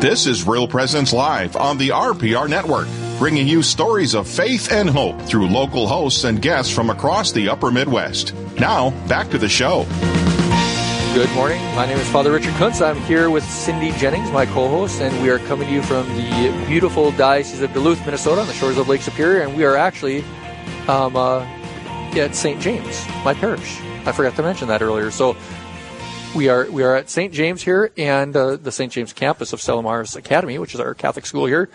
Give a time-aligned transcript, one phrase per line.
[0.00, 4.88] This is Real Presence Live on the RPR Network, bringing you stories of faith and
[4.88, 8.34] hope through local hosts and guests from across the upper Midwest.
[8.58, 9.84] Now, back to the show.
[11.12, 11.62] Good morning.
[11.74, 12.80] My name is Father Richard Kuntz.
[12.80, 16.08] I'm here with Cindy Jennings, my co host, and we are coming to you from
[16.16, 19.42] the beautiful Diocese of Duluth, Minnesota, on the shores of Lake Superior.
[19.42, 20.24] And we are actually
[20.88, 21.42] um, uh,
[22.16, 22.58] at St.
[22.58, 23.78] James, my parish.
[24.06, 25.10] I forgot to mention that earlier.
[25.10, 25.36] So
[26.34, 27.32] we are we are at St.
[27.32, 28.92] James here and uh, the St.
[28.92, 31.68] James campus of Stella Maris Academy, which is our Catholic school here.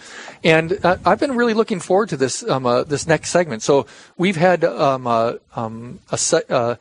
[0.43, 3.63] And uh, I've been really looking forward to this um, uh, this next segment.
[3.63, 3.85] So
[4.17, 6.75] we've had um, uh, um, a se- uh,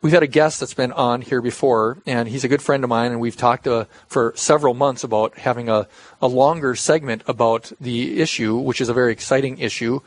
[0.00, 2.90] we've had a guest that's been on here before, and he's a good friend of
[2.90, 5.88] mine, and we've talked uh, for several months about having a,
[6.22, 10.00] a longer segment about the issue, which is a very exciting issue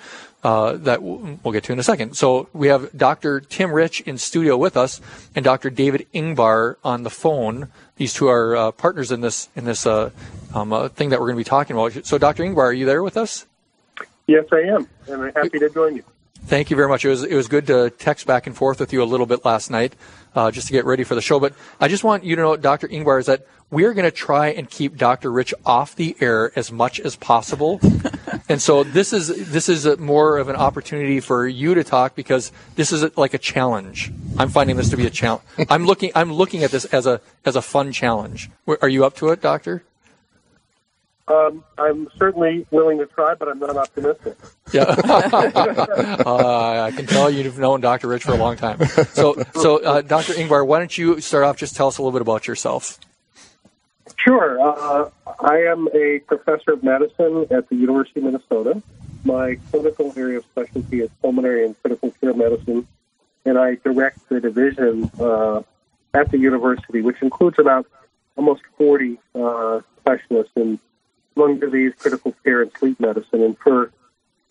[0.44, 2.16] uh, that we'll get to in a second.
[2.16, 3.40] So we have Dr.
[3.42, 5.02] Tim Rich in studio with us,
[5.36, 5.70] and Dr.
[5.70, 7.70] David Ingbar on the phone.
[7.98, 10.10] These two are uh, partners in this in this uh,
[10.54, 12.06] um, uh, thing that we're going to be talking about.
[12.06, 12.44] So, Dr.
[12.44, 13.46] Ingbar, are you there with us?
[14.28, 16.04] Yes, I am, and I'm happy to join you.
[16.46, 17.06] Thank you very much.
[17.06, 19.46] It was it was good to text back and forth with you a little bit
[19.46, 19.94] last night,
[20.36, 21.40] uh, just to get ready for the show.
[21.40, 22.88] But I just want you to know, Dr.
[22.88, 25.32] Ingbar, is that we're going to try and keep Dr.
[25.32, 27.80] Rich off the air as much as possible.
[28.50, 32.52] and so this is this is more of an opportunity for you to talk because
[32.76, 34.12] this is like a challenge.
[34.38, 35.44] I'm finding this to be a challenge.
[35.70, 38.50] I'm looking I'm looking at this as a as a fun challenge.
[38.82, 39.84] Are you up to it, Doctor?
[41.28, 44.38] Um, I'm certainly willing to try, but I'm not optimistic.
[44.74, 44.84] Yeah,
[46.26, 48.08] uh, I can tell you've known Dr.
[48.08, 48.84] Rich for a long time.
[48.86, 50.34] So, so uh, Dr.
[50.34, 51.58] Ingbar, why don't you start off?
[51.58, 53.00] Just tell us a little bit about yourself.
[54.18, 54.60] Sure.
[54.60, 58.82] Uh, I am a professor of medicine at the University of Minnesota.
[59.24, 62.88] My clinical area of specialty is pulmonary and critical care medicine,
[63.46, 65.62] and I direct the division uh,
[66.14, 67.88] at the university, which includes about
[68.36, 70.80] almost 40 uh, specialists in
[71.42, 73.42] lung disease, critical care, and sleep medicine.
[73.44, 73.92] And for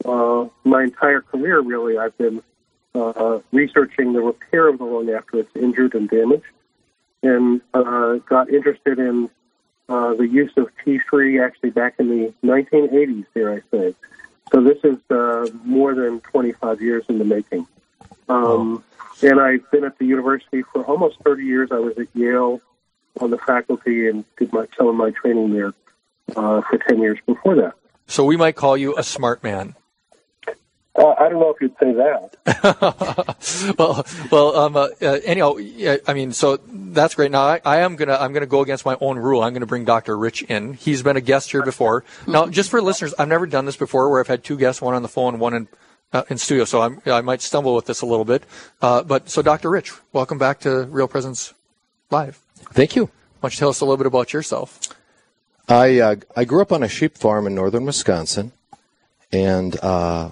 [0.05, 2.43] uh, my entire career, really, I've been
[2.95, 6.45] uh, researching the repair of the lung after it's injured and damaged,
[7.23, 9.31] and uh, got interested in
[9.89, 13.95] uh, the use of T3 actually back in the 1980s, dare I say.
[14.53, 17.67] So this is uh, more than 25 years in the making.
[18.29, 18.83] Um,
[19.23, 21.69] and I've been at the university for almost 30 years.
[21.71, 22.61] I was at Yale
[23.21, 25.75] on the faculty and did my some of my training there
[26.37, 27.75] uh, for 10 years before that.
[28.07, 29.77] So we might call you a smart man.
[30.97, 33.75] Uh, I don't know if you'd say that.
[33.79, 35.55] well, well, um, uh, uh, anyhow,
[36.07, 37.31] I mean, so that's great.
[37.31, 39.43] Now, I, I, am gonna, I'm gonna go against my own rule.
[39.43, 40.19] I'm gonna bring Dr.
[40.19, 40.75] Rich in.
[40.75, 42.05] He's been a guest here before.
[42.27, 44.95] Now, just for listeners, I've never done this before, where I've had two guests, one
[44.95, 45.69] on the phone, one in
[46.13, 46.65] uh, in studio.
[46.65, 48.43] So I'm, i might stumble with this a little bit.
[48.83, 49.71] Uh, but so, Dr.
[49.71, 51.55] Rich, welcome back to Real Presence
[52.11, 52.41] Live.
[52.73, 53.05] Thank you.
[53.05, 54.90] Why don't you tell us a little bit about yourself?
[55.71, 58.51] I uh, I grew up on a sheep farm in northern Wisconsin,
[59.31, 60.31] and uh,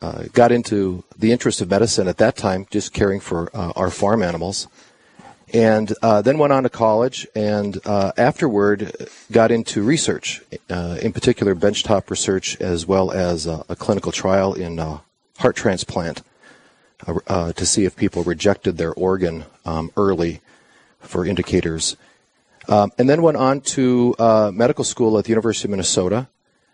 [0.00, 3.90] uh, got into the interest of medicine at that time, just caring for uh, our
[3.90, 4.68] farm animals,
[5.52, 8.94] and uh, then went on to college, and uh, afterward
[9.32, 14.78] got into research, in particular benchtop research, as well as a clinical trial in
[15.38, 16.22] heart transplant
[17.26, 20.40] to see if people rejected their organ um, early
[21.00, 21.96] for indicators
[22.68, 26.28] um, and then went on to uh, medical school at the University of Minnesota.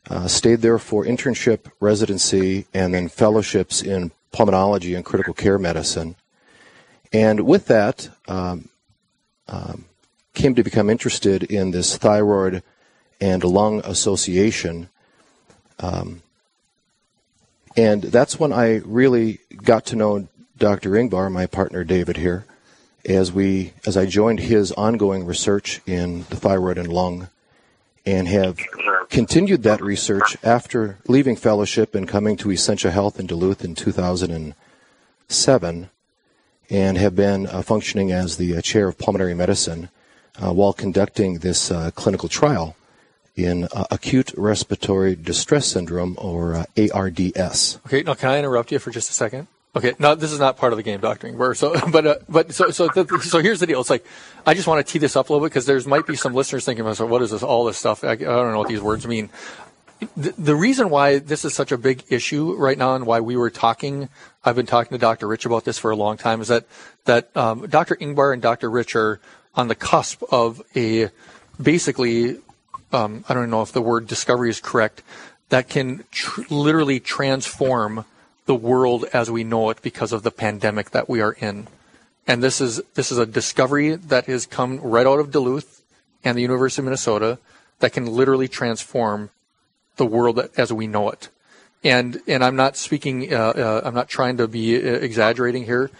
[0.09, 6.16] Uh, stayed there for internship, residency, and then fellowships in pulmonology and critical care medicine.
[7.12, 8.69] And with that, um,
[9.49, 9.84] um,
[10.34, 12.62] came to become interested in this thyroid
[13.20, 14.88] and lung association.
[15.78, 16.22] Um,
[17.76, 20.91] and that's when I really got to know Dr.
[20.91, 22.47] Ingbar, my partner David here
[23.08, 27.28] as we as I joined his ongoing research in the thyroid and lung
[28.04, 28.58] and have
[29.08, 35.91] continued that research after leaving fellowship and coming to Essentia Health in Duluth in 2007
[36.70, 39.88] and have been uh, functioning as the uh, chair of pulmonary medicine
[40.42, 42.76] uh, while conducting this uh, clinical trial
[43.34, 47.78] in uh, acute respiratory distress syndrome or uh, ARDS.
[47.87, 49.46] Okay, now can I interrupt you for just a second?
[49.78, 51.56] Okay, no, this is not part of the game, Doctor Ingbar.
[51.56, 52.88] So, but uh, but so so
[53.20, 53.80] so here's the deal.
[53.80, 54.04] It's like
[54.44, 56.34] I just want to tee this up a little bit because there's might be some
[56.34, 57.44] listeners thinking, "What is this?
[57.44, 58.02] All this stuff?
[58.02, 59.30] I, I don't know what these words mean."
[60.16, 63.36] The, the, reason why this is such a big issue right now, and why we
[63.36, 64.08] were talking,
[64.44, 65.26] I've been talking to Dr.
[65.26, 66.66] Rich about this for a long time, is that
[67.04, 67.96] that um, Dr.
[67.96, 68.70] Ingbar and Dr.
[68.70, 69.20] Rich are
[69.56, 71.10] on the cusp of a
[71.60, 72.36] basically,
[72.92, 75.02] um, I don't know if the word discovery is correct,
[75.48, 78.04] that can tr- literally transform
[78.49, 81.69] the world as we know it because of the pandemic that we are in.
[82.27, 85.83] And this is this is a discovery that has come right out of Duluth
[86.25, 87.39] and the University of Minnesota
[87.81, 89.29] that can literally transform
[89.97, 91.29] the world as we know it.
[91.85, 93.33] And and I'm not speaking.
[93.33, 95.91] Uh, uh, I'm not trying to be uh, exaggerating here.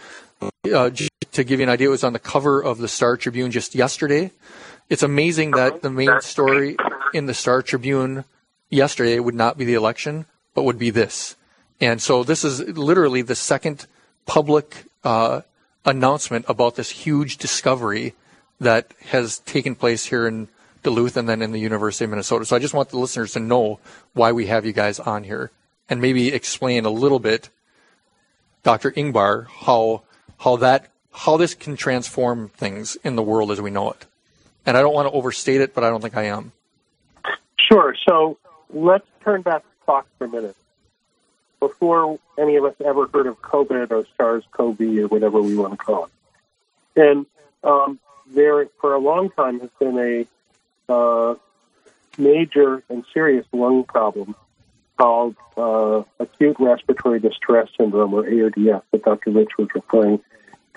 [0.41, 0.91] Uh,
[1.33, 3.75] to give you an idea, it was on the cover of the Star Tribune just
[3.75, 4.33] yesterday.
[4.89, 6.77] It's amazing that the main story
[7.13, 8.25] in the Star Tribune
[8.71, 10.25] yesterday would not be the election,
[10.55, 11.37] but would be this.
[11.81, 13.87] And so this is literally the second
[14.27, 15.43] public uh,
[15.85, 18.15] announcement about this huge discovery
[18.61, 20.49] that has taken place here in
[20.83, 22.45] Duluth and then in the University of Minnesota.
[22.45, 23.79] So I just want the listeners to know
[24.13, 25.51] why we have you guys on here
[25.89, 27.51] and maybe explain a little bit,
[28.63, 28.91] Dr.
[28.93, 30.03] Ingbar, how
[30.41, 34.07] how that how this can transform things in the world as we know it.
[34.67, 36.53] And I don't want to overstate it, but I don't think I am.
[37.59, 37.95] Sure.
[38.07, 38.39] So
[38.71, 40.57] let's turn back the clock for a minute.
[41.61, 45.77] Before any of us ever heard of COVID or SARS-CoV or whatever we want to
[45.77, 46.11] call it,
[47.01, 47.27] and
[47.65, 51.35] um, there for a long time has been a uh,
[52.17, 54.35] major and serious lung problem
[54.99, 59.31] called uh, acute respiratory distress syndrome, or ARDS, that Dr.
[59.31, 60.21] Rich was referring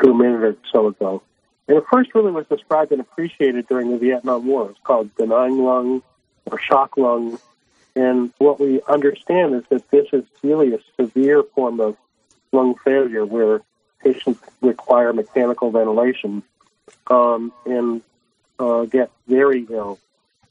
[0.01, 1.24] to a minute or so ago.
[1.68, 4.69] And it first really was described and appreciated during the Vietnam War.
[4.69, 6.04] It's called Da Nang lung
[6.45, 7.39] or shock lung.
[7.96, 11.98] And what we understand is that this is really a severe form of
[12.52, 13.62] lung failure where
[14.02, 16.44] patients require mechanical ventilation
[17.08, 18.02] um, and
[18.60, 20.00] uh, get very ill.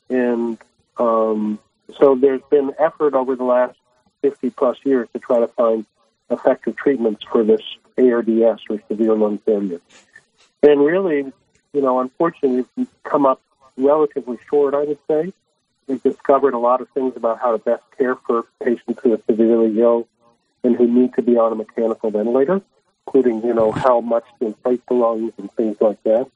[0.09, 0.59] And
[0.99, 1.59] um,
[1.99, 3.79] so there's been effort over the last
[4.23, 5.87] 50 plus years to try to find
[6.31, 7.63] effective treatments for this
[7.99, 9.81] ARDS or severe lung failure.
[10.63, 11.33] And really,
[11.73, 13.41] you know, unfortunately, we've come up
[13.77, 15.33] relatively short, I would say.
[15.91, 19.21] We've discovered a lot of things about how to best care for patients who are
[19.29, 20.07] severely ill
[20.63, 22.63] and who need to be on a mechanical ventilator,
[23.09, 26.31] including, you know, how much to inflate the lungs and things like that.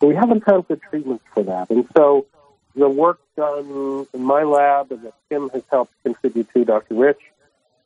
[0.00, 1.70] But we haven't found good treatments for that.
[1.70, 2.26] And so
[2.74, 6.96] the work done in my lab and that Tim has helped contribute to, Dr.
[6.96, 7.20] Rich,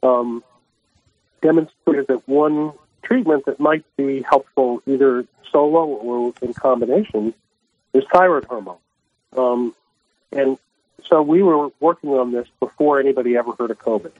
[0.02, 0.42] um,
[1.42, 2.72] demonstrated that one
[3.02, 7.34] treatment that might be helpful either solo or in combination
[7.92, 8.78] is thyroid hormone.
[9.36, 9.74] Um,
[10.32, 10.56] and
[11.04, 14.12] so we were working on this before anybody ever heard of COVID.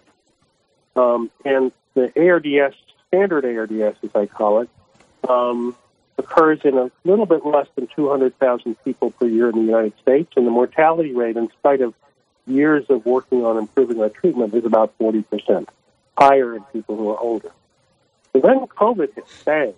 [0.96, 2.76] Um, and the ARDS,
[3.08, 4.70] standard ARDS as I call it,
[5.28, 5.76] um,
[6.18, 10.32] occurs in a little bit less than 200,000 people per year in the United States,
[10.36, 11.94] and the mortality rate, in spite of
[12.46, 15.68] years of working on improving our treatment, is about 40%,
[16.18, 17.52] higher in people who are older.
[18.32, 19.74] So then COVID hit bang.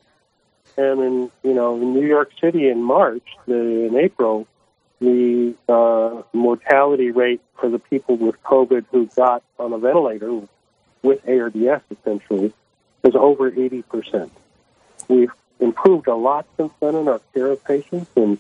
[0.76, 4.46] And in, you know, in New York City in March, the, in April,
[5.04, 10.40] the uh, mortality rate for the people with COVID who got on a ventilator
[11.02, 12.52] with ARDS essentially
[13.04, 14.30] is over 80%.
[15.08, 18.38] We've improved a lot since then in our care of patients, and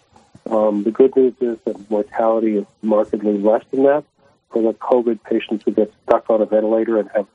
[0.50, 4.04] um, the good news is that mortality is markedly less than that
[4.50, 7.26] for the COVID patients who get stuck on a ventilator and have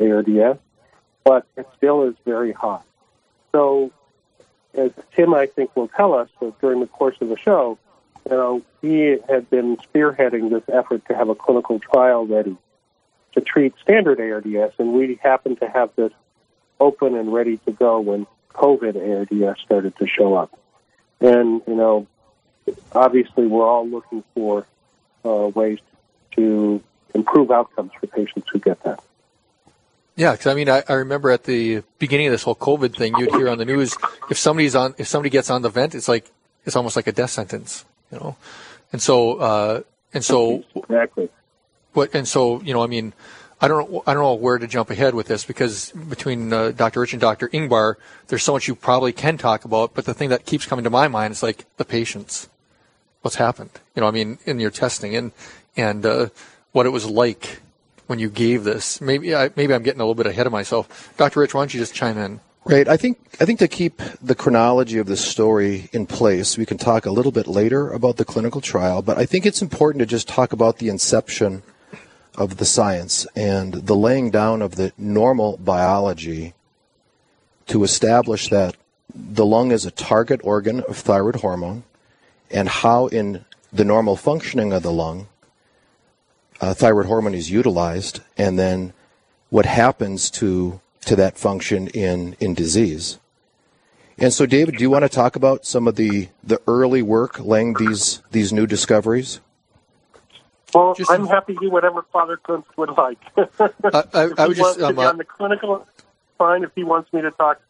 [0.00, 0.58] ARDS,
[1.24, 2.82] but it still is very high.
[3.52, 3.92] So,
[4.74, 6.28] as Tim, I think, will tell us
[6.60, 7.78] during the course of the show,
[8.30, 12.56] you know, he had been spearheading this effort to have a clinical trial ready
[13.32, 16.12] to treat standard ARDS, and we happened to have this
[16.80, 20.58] open and ready to go when COVID ARDS started to show up.
[21.20, 22.06] And, you know,
[22.92, 24.66] obviously we're all looking for
[25.24, 25.78] uh, ways
[26.32, 26.82] to
[27.14, 29.02] improve outcomes for patients who get that.
[30.16, 33.14] Yeah, because I mean, I, I, remember at the beginning of this whole COVID thing,
[33.18, 33.96] you'd hear on the news
[34.30, 36.30] if somebody's on, if somebody gets on the vent, it's like
[36.64, 38.36] it's almost like a death sentence, you know.
[38.92, 39.80] And so, uh,
[40.14, 41.28] and so, exactly.
[41.92, 43.12] What and so, you know, I mean,
[43.60, 46.70] I don't know, I don't know where to jump ahead with this because between uh,
[46.70, 47.00] Dr.
[47.00, 47.48] Rich and Dr.
[47.48, 47.96] Ingbar,
[48.28, 49.94] there's so much you probably can talk about.
[49.94, 52.48] But the thing that keeps coming to my mind is like the patients,
[53.22, 53.70] what's happened.
[53.94, 55.32] You know, I mean, in your testing and
[55.76, 56.28] and uh,
[56.72, 57.60] what it was like
[58.06, 59.00] when you gave this.
[59.00, 61.12] Maybe I, maybe I'm getting a little bit ahead of myself.
[61.16, 61.40] Dr.
[61.40, 62.40] Rich, why don't you just chime in?
[62.64, 62.88] Great.
[62.88, 66.78] I think I think to keep the chronology of the story in place, we can
[66.78, 69.02] talk a little bit later about the clinical trial.
[69.02, 71.62] But I think it's important to just talk about the inception
[72.34, 76.54] of the science and the laying down of the normal biology
[77.66, 78.76] to establish that
[79.14, 81.84] the lung is a target organ of thyroid hormone
[82.50, 83.44] and how in
[83.74, 85.28] the normal functioning of the lung
[86.62, 88.94] uh, thyroid hormone is utilized and then
[89.50, 93.18] what happens to to that function in in disease
[94.18, 97.38] and so david do you want to talk about some of the the early work
[97.38, 99.40] laying these these new discoveries
[100.74, 103.18] well, just, I'm happy to do whatever Father Kuntz would like.
[103.36, 105.86] I, I, I would just um, on the clinical,
[106.36, 106.64] fine.
[106.64, 107.60] If he wants me to talk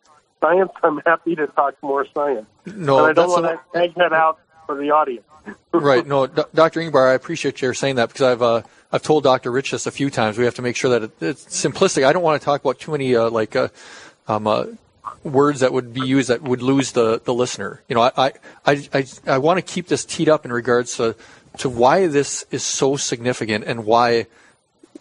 [0.40, 2.46] science, I'm happy to talk more science.
[2.66, 5.26] No, but I don't want to egg that out for the audience.
[5.72, 6.06] Right.
[6.06, 6.80] No, Dr.
[6.80, 9.50] Ingbar, I appreciate you saying that because I've uh, I've told Dr.
[9.50, 10.38] Rich this a few times.
[10.38, 12.06] We have to make sure that it, it's simplistic.
[12.06, 13.68] I don't want to talk about too many uh, like uh,
[14.28, 14.66] um, uh,
[15.22, 17.82] words that would be used that would lose the, the listener.
[17.88, 18.32] You know, I
[18.66, 21.16] I, I, I want to keep this teed up in regards to
[21.58, 24.26] to why this is so significant and why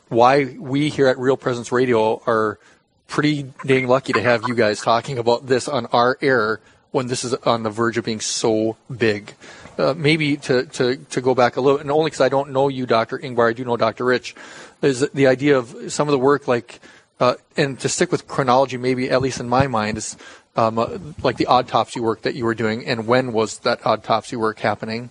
[0.09, 2.59] why we here at Real Presence Radio are
[3.07, 6.59] pretty dang lucky to have you guys talking about this on our air
[6.91, 9.33] when this is on the verge of being so big.
[9.75, 12.67] Uh, maybe to, to, to go back a little, and only because I don't know
[12.67, 13.17] you, Dr.
[13.17, 14.05] Ingbar, I do know Dr.
[14.05, 14.35] Rich,
[14.83, 16.79] is the idea of some of the work like,
[17.19, 20.15] uh, and to stick with chronology, maybe at least in my mind, is
[20.55, 24.35] um, uh, like the autopsy work that you were doing, and when was that autopsy
[24.35, 25.09] work happening?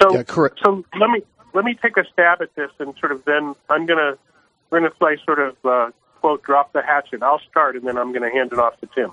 [0.00, 0.60] So, yeah, correct.
[0.64, 1.22] So let me
[1.54, 4.16] let me take a stab at this, and sort of then I'm gonna
[4.70, 7.22] we're gonna play sort of uh, quote drop the hatchet.
[7.22, 9.12] I'll start, and then I'm gonna hand it off to Tim.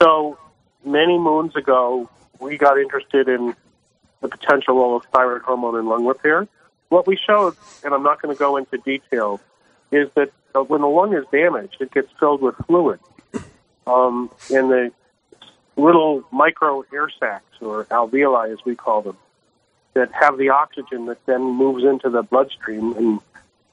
[0.00, 0.38] So
[0.84, 2.08] many moons ago,
[2.42, 3.54] we got interested in
[4.20, 6.46] the potential role of thyroid hormone in lung repair.
[6.88, 9.40] What we showed, and I'm not going to go into detail,
[9.90, 13.00] is that uh, when the lung is damaged, it gets filled with fluid.
[13.86, 14.92] Um, and the
[15.76, 19.16] little micro air sacs, or alveoli as we call them,
[19.94, 23.20] that have the oxygen that then moves into the bloodstream and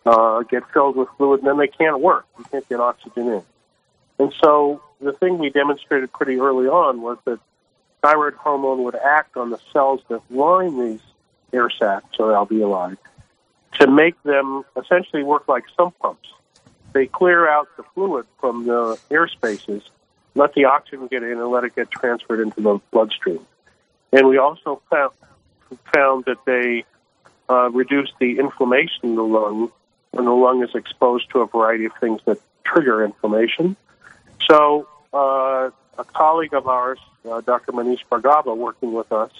[0.05, 2.25] uh, get filled with fluid, and then they can't work.
[2.37, 3.43] You can't get oxygen in.
[4.17, 7.39] And so the thing we demonstrated pretty early on was that
[8.01, 11.01] thyroid hormone would act on the cells that line these
[11.53, 12.97] air sacs or alveoli
[13.79, 16.29] to make them essentially work like sump pumps.
[16.93, 19.83] They clear out the fluid from the air spaces,
[20.35, 23.45] let the oxygen get in, and let it get transferred into the bloodstream.
[24.11, 25.11] And we also found,
[25.93, 26.85] found that they
[27.49, 29.71] uh, reduce the inflammation in the lung
[30.11, 33.75] when the lung is exposed to a variety of things that trigger inflammation.
[34.49, 36.99] So, uh, a colleague of ours,
[37.29, 37.71] uh, Dr.
[37.71, 39.31] Manish Bhargava, working with us,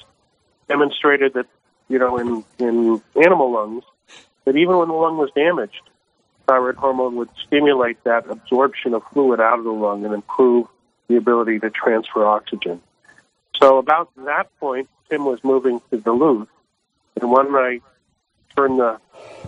[0.67, 1.47] demonstrated that,
[1.87, 3.83] you know, in, in animal lungs,
[4.45, 5.81] that even when the lung was damaged,
[6.47, 10.67] thyroid hormone would stimulate that absorption of fluid out of the lung and improve
[11.07, 12.81] the ability to transfer oxygen.
[13.59, 16.47] So about that point, Tim was moving to Duluth,
[17.19, 17.83] and one night
[18.55, 18.99] turned the,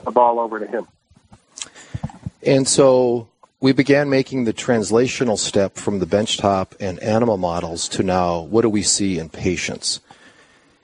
[0.04, 0.88] the ball over to him.
[2.44, 3.28] And so
[3.62, 8.64] we began making the translational step from the benchtop and animal models to now what
[8.64, 10.02] do we see in patients?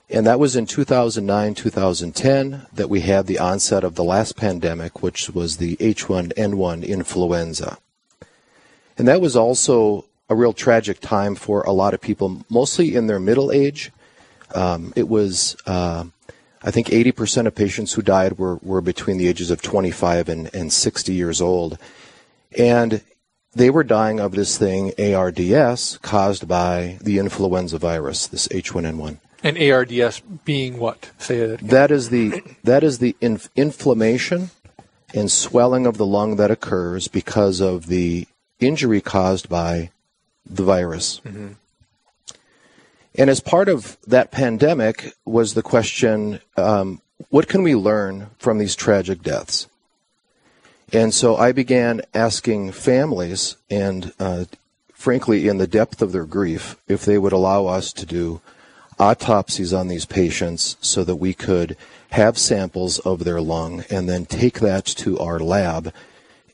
[0.10, 5.02] And that was in 2009, 2010 that we had the onset of the last pandemic,
[5.02, 7.80] which was the H1N1 influenza.
[8.98, 13.08] And that was also a real tragic time for a lot of people, mostly in
[13.08, 13.92] their middle age.
[14.54, 16.06] Um, it was, uh,
[16.62, 20.54] I think 80% of patients who died were, were between the ages of 25 and,
[20.54, 21.80] and 60 years old.
[22.58, 23.02] And
[23.54, 29.20] they were dying of this thing, ARDS, caused by the influenza virus, this H1N1.
[29.44, 31.12] And ARDS being what?
[31.18, 31.62] Say it.
[31.62, 31.70] Again.
[31.70, 34.50] That is the that is the inf- inflammation
[35.14, 38.28] and swelling of the lung that occurs because of the
[38.60, 39.92] injury caused by
[40.46, 41.22] the virus.
[41.24, 41.54] Mm-hmm.
[43.16, 48.58] And as part of that pandemic was the question um, what can we learn from
[48.58, 49.68] these tragic deaths?
[50.94, 54.46] And so I began asking families, and uh,
[54.94, 58.42] frankly, in the depth of their grief, if they would allow us to do
[59.00, 61.76] autopsies on these patients so that we could
[62.12, 65.94] have samples of their lung and then take that to our lab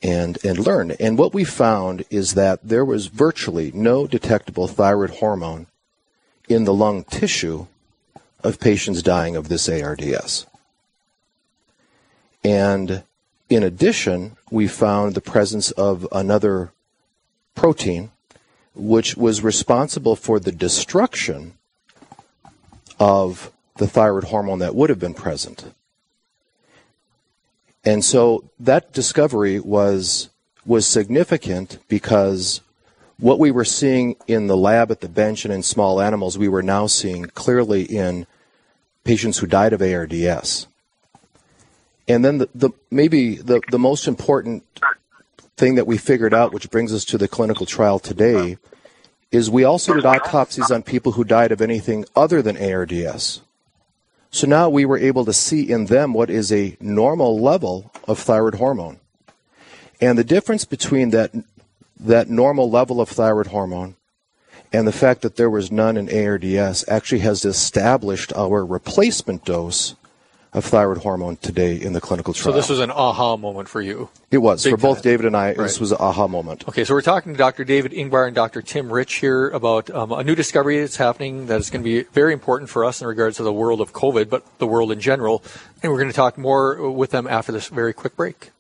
[0.02, 0.92] and, and learn.
[1.00, 5.68] And what we found is that there was virtually no detectable thyroid hormone
[6.50, 7.68] in the lung tissue
[8.44, 10.46] of patients dying of this ARDS.
[12.44, 13.04] And
[13.56, 16.72] in addition, we found the presence of another
[17.56, 18.12] protein
[18.76, 21.54] which was responsible for the destruction
[23.00, 25.74] of the thyroid hormone that would have been present.
[27.86, 30.30] And so that discovery was
[30.66, 32.62] was significant because
[33.20, 36.48] what we were seeing in the lab at the bench and in small animals, we
[36.48, 38.26] were now seeing clearly in
[39.04, 40.68] patients who died of ARDS.
[42.08, 44.64] And then the, the maybe the, the most important
[45.56, 48.58] thing that we figured out, which brings us to the clinical trial today,
[49.32, 53.42] is we also did autopsies on people who died of anything other than ARDS.
[54.30, 58.20] So now we were able to see in them what is a normal level of
[58.20, 59.00] thyroid hormone.
[60.02, 61.32] And the difference between that
[62.00, 63.96] that normal level of thyroid hormone
[64.74, 69.96] and the fact that there was none in ARDS actually has established our replacement dose
[70.54, 72.54] of thyroid hormone today in the clinical trial.
[72.54, 74.10] So this was an aha moment for you.
[74.30, 75.04] It was Big for both time.
[75.04, 75.48] David and I.
[75.48, 75.58] Right.
[75.58, 76.68] This was an aha moment.
[76.68, 77.64] Okay, so we're talking to Dr.
[77.64, 78.62] David Ingbar and Dr.
[78.62, 82.04] Tim Rich here about um, a new discovery that's happening that is going to be
[82.12, 85.00] very important for us in regards to the world of COVID, but the world in
[85.00, 85.44] general.
[85.82, 88.52] And we're going to talk more with them after this very quick break.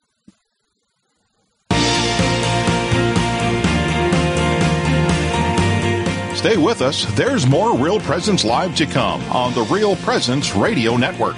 [6.44, 7.06] Stay with us.
[7.16, 11.38] There's more Real Presence Live to come on the Real Presence Radio Network.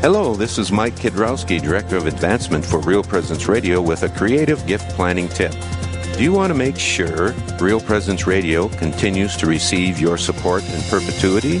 [0.00, 4.66] Hello, this is Mike Kidrowski, Director of Advancement for Real Presence Radio with a creative
[4.66, 5.52] gift planning tip.
[6.16, 10.80] Do you want to make sure Real Presence Radio continues to receive your support in
[10.82, 11.60] perpetuity?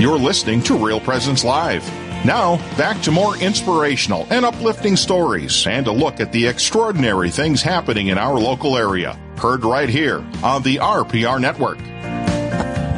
[0.00, 1.86] You're listening to Real Presence Live.
[2.24, 7.60] Now, back to more inspirational and uplifting stories and a look at the extraordinary things
[7.60, 9.12] happening in our local area.
[9.36, 11.76] Heard right here on the RPR Network.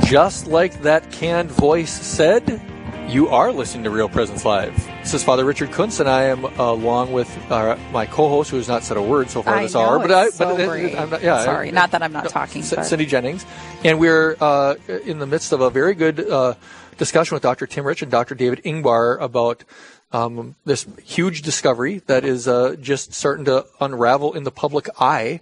[0.09, 2.63] Just like that canned voice said,
[3.09, 4.75] you are listening to Real Presence Live.
[5.03, 8.59] This is Father Richard Kuntz, and I am uh, along with uh, my co-host, who
[8.59, 9.99] has not said a word so far I this know, hour.
[9.99, 10.97] But I, it's but so it- great.
[10.97, 13.45] I'm not, yeah, Sorry, I- not that I'm not no, talking, C- but- Cindy Jennings,
[13.85, 16.55] and we're uh, in the midst of a very good uh,
[17.03, 17.67] discussion with Dr.
[17.67, 18.37] Tim Rich and Dr.
[18.37, 19.65] David Ingbar about
[20.13, 25.41] um, this huge discovery that is uh, just starting to unravel in the public eye.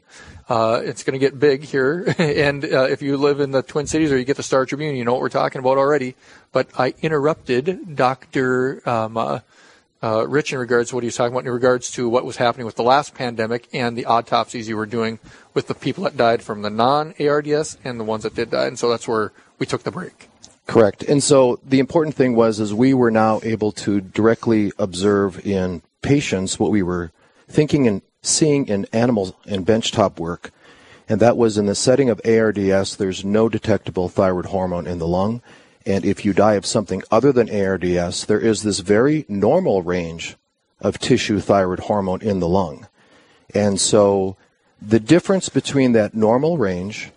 [0.49, 3.87] Uh, it's going to get big here, and uh, if you live in the Twin
[3.87, 6.15] Cities or you get the Star Tribune, you know what we're talking about already.
[6.51, 8.81] But I interrupted Dr.
[8.89, 9.41] Um, uh,
[10.03, 12.37] uh, Rich in regards to what he was talking about in regards to what was
[12.37, 15.19] happening with the last pandemic and the autopsies you were doing
[15.53, 18.67] with the people that died from the non-ARDS and the ones that did die.
[18.67, 20.30] And so that's where we took the break.
[20.71, 21.03] Correct.
[21.03, 25.83] And so the important thing was is we were now able to directly observe in
[26.01, 27.11] patients what we were
[27.49, 30.53] thinking and seeing in animals and benchtop work.
[31.09, 35.09] And that was in the setting of ARDS, there's no detectable thyroid hormone in the
[35.09, 35.43] lung.
[35.85, 40.37] And if you die of something other than ARDS, there is this very normal range
[40.79, 42.87] of tissue thyroid hormone in the lung.
[43.53, 44.37] And so
[44.81, 47.11] the difference between that normal range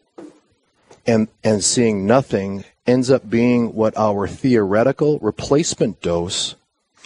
[1.05, 6.55] and and seeing nothing ends up being what our theoretical replacement dose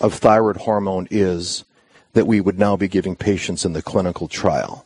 [0.02, 1.64] of thyroid hormone is
[2.14, 4.86] that we would now be giving patients in the clinical trial.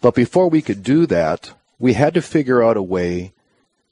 [0.00, 3.32] But before we could do that, we had to figure out a way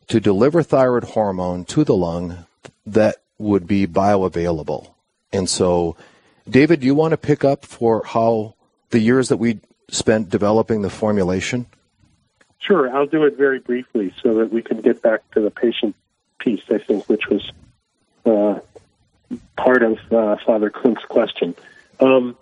[0.09, 2.47] to deliver thyroid hormone to the lung
[2.87, 4.91] that would be bioavailable.
[5.33, 5.97] And so,
[6.49, 8.55] David, do you want to pick up for how
[8.91, 9.61] the years that we
[9.91, 11.67] spent developing the formulation?
[12.59, 15.95] Sure, I'll do it very briefly so that we can get back to the patient
[16.39, 17.51] piece, I think, which was
[18.25, 18.61] uh,
[19.57, 21.55] part of uh, Father Klink's question.
[22.01, 22.37] Um,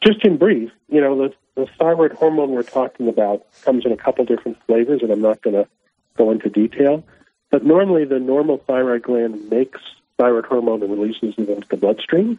[0.00, 3.96] just in brief, you know, the, the thyroid hormone we're talking about comes in a
[3.96, 5.68] couple different flavors, and I'm not going to
[6.16, 7.04] go into detail.
[7.50, 9.80] But normally, the normal thyroid gland makes
[10.18, 12.38] thyroid hormone and releases it into the bloodstream.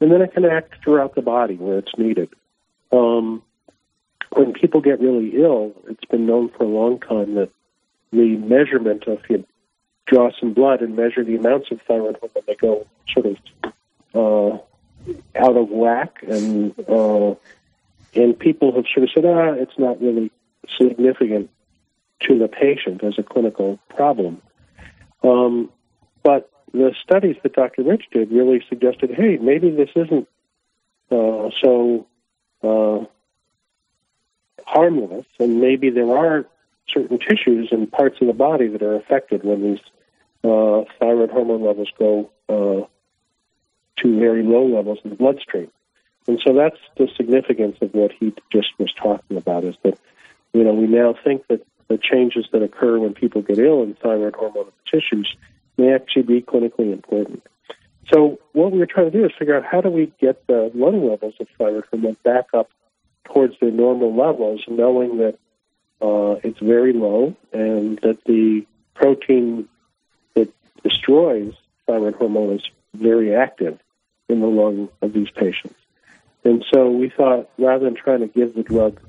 [0.00, 2.28] and then it can act throughout the body where it's needed.
[2.92, 3.42] Um,
[4.30, 7.50] when people get really ill, it's been known for a long time that
[8.12, 9.44] the measurement of you
[10.06, 13.36] draw some blood and measure the amounts of thyroid hormone, they go sort of
[14.14, 14.58] uh,
[15.36, 17.34] out of whack, and uh,
[18.14, 20.30] and people have sort of said, ah, it's not really
[20.78, 21.50] significant
[22.20, 24.42] to the patient as a clinical problem.
[25.22, 25.70] Um,
[26.22, 27.82] but the studies that Dr.
[27.82, 30.28] Rich did really suggested, hey, maybe this isn't
[31.10, 32.06] uh, so
[32.62, 33.04] uh,
[34.66, 36.46] harmless, and maybe there are
[36.92, 39.80] certain tissues and parts of the body that are affected when these
[40.44, 42.86] uh, thyroid hormone levels go uh,
[43.96, 45.70] to very low levels in the bloodstream.
[46.26, 49.98] And so that's the significance of what he just was talking about is that,
[50.52, 53.94] you know, we now think that the changes that occur when people get ill in
[53.94, 55.34] thyroid hormone tissues
[55.78, 57.42] may actually be clinically important.
[58.12, 60.70] So what we were trying to do is figure out how do we get the
[60.74, 62.70] lung levels of thyroid hormone back up
[63.24, 65.38] towards their normal levels, knowing that
[66.00, 69.68] uh, it's very low and that the protein
[70.34, 71.54] that destroys
[71.86, 72.62] thyroid hormone is
[72.94, 73.78] very active
[74.28, 75.74] in the lung of these patients.
[76.44, 79.00] And so we thought rather than trying to give the drug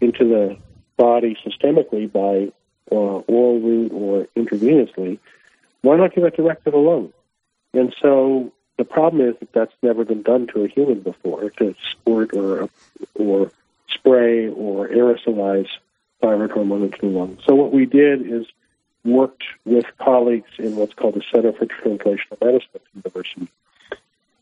[0.00, 0.56] into the
[0.96, 2.52] body systemically by
[2.90, 5.18] uh, oral route or intravenously,
[5.80, 7.12] why not give it direct to the lung?
[7.74, 11.74] And so the problem is that that's never been done to a human before, to
[11.90, 12.68] squirt or
[13.14, 13.50] or
[13.94, 15.68] spray or aerosolize
[16.20, 17.38] thyroid hormone into the lung.
[17.46, 18.46] So what we did is
[19.04, 23.48] worked with colleagues in what's called the Center for Translational Medicine at the University.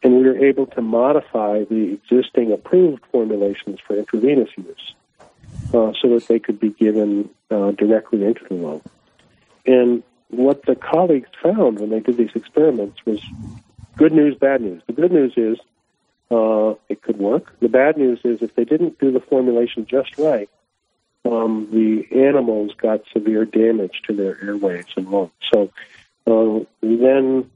[0.02, 4.94] And we were able to modify the existing approved formulations for intravenous use
[5.74, 8.82] uh, so that they could be given uh, directly into the lung.
[9.66, 13.20] And what the colleagues found when they did these experiments was
[13.96, 14.82] good news, bad news.
[14.86, 15.58] The good news is
[16.30, 17.52] uh, it could work.
[17.60, 20.48] The bad news is if they didn't do the formulation just right,
[21.24, 25.32] um, the animals got severe damage to their airways and lungs.
[25.52, 25.70] So
[26.26, 27.50] uh, then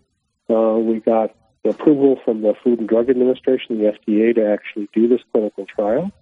[0.51, 1.35] uh, we got
[1.65, 6.13] approval from the Food and Drug Administration, the FDA, to actually do this clinical trial.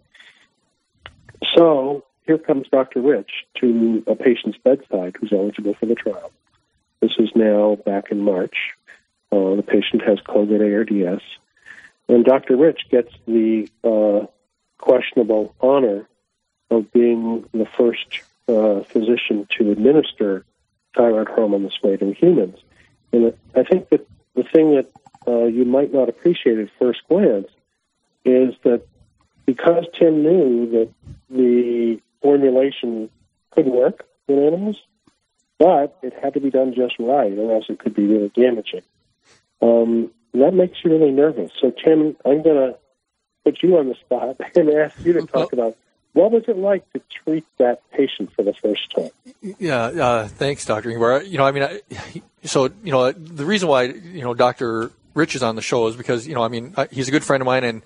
[1.56, 3.00] So here comes Dr.
[3.00, 6.30] Rich to a patient's bedside who's eligible for the trial.
[7.00, 8.54] This is now back in March.
[9.32, 11.22] Uh, the patient has COVID ARDS.
[12.08, 12.56] And Dr.
[12.56, 14.26] Rich gets the uh,
[14.78, 16.08] questionable honor
[16.70, 18.06] of being the first
[18.48, 20.44] uh, physician to administer
[20.96, 22.58] thyroid hormone this way to humans.
[23.12, 24.90] And I think that the thing that
[25.26, 27.48] uh, you might not appreciate at first glance
[28.24, 28.82] is that
[29.46, 30.88] because Tim knew that
[31.30, 33.10] the formulation
[33.50, 34.80] could work in animals,
[35.58, 38.82] but it had to be done just right, or else it could be really damaging.
[39.60, 41.50] Um, that makes you really nervous.
[41.60, 42.78] So, Tim, I'm going to
[43.44, 45.76] put you on the spot and ask you to talk about
[46.12, 49.10] what was it like to treat that patient for the first time?
[49.58, 50.90] Yeah, uh, thanks, Dr.
[50.90, 51.26] Ingbar.
[51.26, 51.80] You know, I mean, I,
[52.44, 54.90] so, you know, the reason why, you know, Dr.
[55.14, 57.40] Rich is on the show is because, you know, I mean, he's a good friend
[57.40, 57.82] of mine and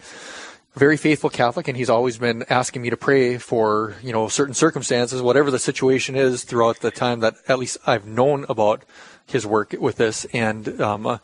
[0.77, 4.55] very faithful Catholic, and he's always been asking me to pray for you know certain
[4.55, 8.85] circumstances, whatever the situation is, throughout the time that at least I've known about
[9.27, 10.27] his work with this.
[10.27, 11.19] And um, uh,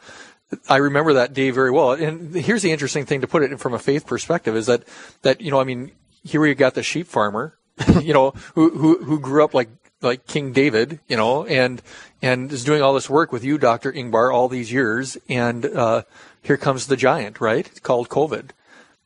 [0.68, 1.92] I remember that day very well.
[1.92, 4.84] And here's the interesting thing to put it from a faith perspective is that
[5.22, 7.56] that you know I mean here we got the sheep farmer,
[8.00, 9.68] you know who who who grew up like
[10.00, 11.80] like King David, you know, and
[12.20, 16.02] and is doing all this work with you, Doctor Ingbar, all these years, and uh,
[16.42, 17.66] here comes the giant, right?
[17.66, 18.50] It's called COVID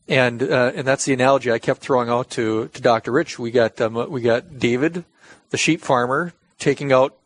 [0.09, 3.13] and uh, and that's the analogy I kept throwing out to to Dr.
[3.13, 3.39] Rich.
[3.39, 5.05] We got um, we got David,
[5.51, 7.17] the sheep farmer, taking out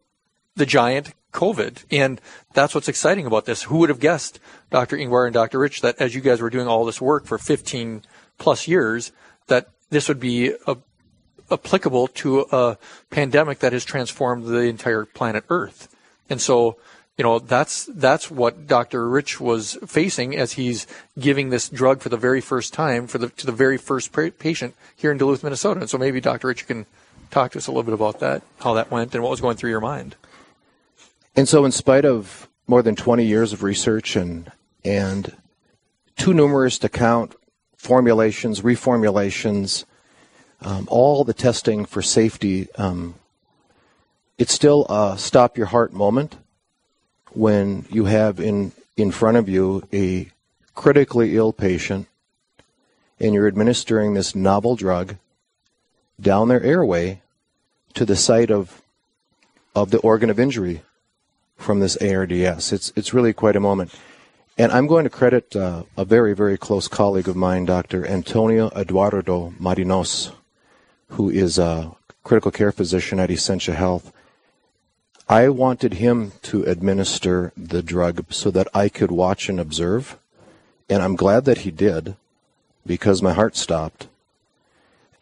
[0.56, 2.20] the giant COVID, and
[2.52, 3.64] that's what's exciting about this.
[3.64, 4.40] Who would have guessed,
[4.70, 4.96] Dr.
[4.96, 5.58] Ingbar and Dr.
[5.58, 8.02] Rich, that as you guys were doing all this work for 15
[8.38, 9.12] plus years,
[9.46, 10.76] that this would be a,
[11.50, 12.78] applicable to a
[13.10, 15.94] pandemic that has transformed the entire planet Earth,
[16.28, 16.76] and so
[17.16, 19.08] you know that's that's what Dr.
[19.08, 20.86] Rich was facing as he's
[21.18, 24.74] giving this drug for the very first time for the to the very first patient
[24.96, 25.80] here in Duluth, Minnesota.
[25.80, 26.46] And so maybe Dr.
[26.46, 26.86] Rich can
[27.30, 29.56] talk to us a little bit about that, how that went, and what was going
[29.56, 30.16] through your mind.
[31.36, 34.50] And so, in spite of more than 20 years of research and
[34.84, 35.36] and
[36.16, 37.34] too numerous to count
[37.76, 39.84] formulations, reformulations,
[40.60, 43.14] um, all the testing for safety, um,
[44.38, 46.36] it's still a stop your heart moment
[47.32, 50.30] when you have in, in front of you a
[50.74, 52.06] critically ill patient
[53.18, 55.16] and you're administering this novel drug
[56.20, 57.20] down their airway
[57.94, 58.82] to the site of
[59.74, 60.82] of the organ of injury
[61.60, 62.72] from this ARDS.
[62.72, 63.92] It's it's really quite a moment.
[64.58, 68.06] And I'm going to credit uh, a very, very close colleague of mine, Dr.
[68.06, 70.32] Antonio Eduardo Marinos,
[71.10, 71.92] who is a
[72.24, 74.12] critical care physician at Essentia Health.
[75.28, 80.18] I wanted him to administer the drug so that I could watch and observe.
[80.88, 82.16] And I'm glad that he did
[82.84, 84.08] because my heart stopped.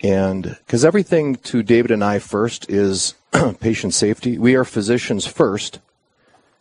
[0.00, 3.14] And because everything to David and I first is
[3.60, 4.38] patient safety.
[4.38, 5.80] We are physicians first.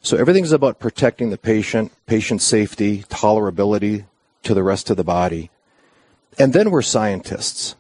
[0.02, 4.06] So everything's about protecting the patient, patient safety, tolerability
[4.44, 5.50] to the rest of the body.
[6.40, 7.76] And then we're scientists.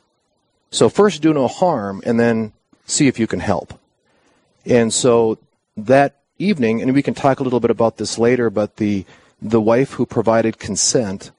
[0.72, 2.54] So first do no harm and then
[2.86, 3.80] see if you can help.
[4.66, 5.38] And so
[5.78, 9.06] that evening, and we can talk a little bit about this later, but the
[9.40, 11.30] the wife who provided consent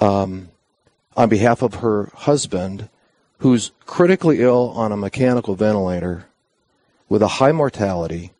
[0.00, 0.48] um,
[1.14, 2.88] on behalf of her husband,
[3.38, 6.26] who's critically ill on a mechanical ventilator
[7.08, 8.32] with a high mortality,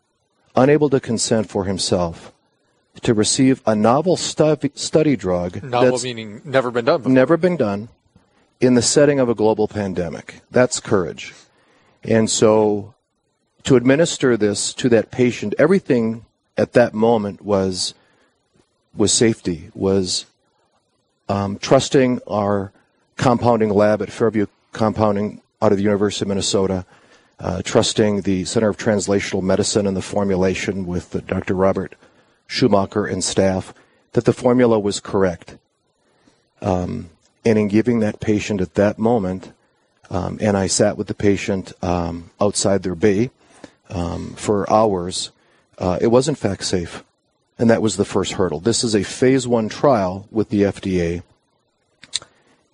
[0.56, 2.32] unable to consent for himself
[3.02, 5.62] to receive a novel stu- study drug.
[5.62, 7.12] Novel meaning never been done before.
[7.12, 7.88] Never been done
[8.60, 10.40] in the setting of a global pandemic.
[10.50, 11.34] That's courage.
[12.02, 12.94] And so
[13.64, 17.94] to administer this to that patient, everything at that moment was
[18.94, 20.26] was safety, was
[21.28, 22.72] um, trusting our
[23.16, 26.86] compounding lab at Fairview Compounding out of the University of Minnesota,
[27.40, 31.54] uh, trusting the Center of Translational Medicine and the formulation with the Dr.
[31.54, 31.94] Robert
[32.46, 33.72] Schumacher and staff
[34.12, 35.56] that the formula was correct.
[36.60, 37.10] Um,
[37.44, 39.52] and in giving that patient at that moment,
[40.10, 43.30] um, and I sat with the patient um, outside their bay
[43.88, 45.30] um, for hours.
[45.78, 47.04] Uh, it was in fact safe,
[47.58, 48.60] and that was the first hurdle.
[48.60, 51.22] This is a phase one trial with the FDA,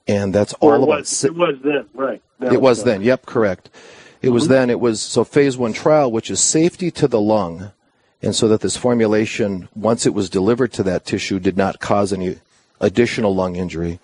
[0.08, 0.88] and that's all it about.
[0.88, 2.22] was, sa- it was then, right.
[2.40, 3.02] Now it was uh, then.
[3.02, 3.70] Yep, correct.
[4.26, 4.70] It was then.
[4.70, 7.72] It was so phase one trial, which is safety to the lung,
[8.22, 12.12] and so that this formulation, once it was delivered to that tissue, did not cause
[12.12, 12.38] any
[12.80, 13.98] additional lung injury,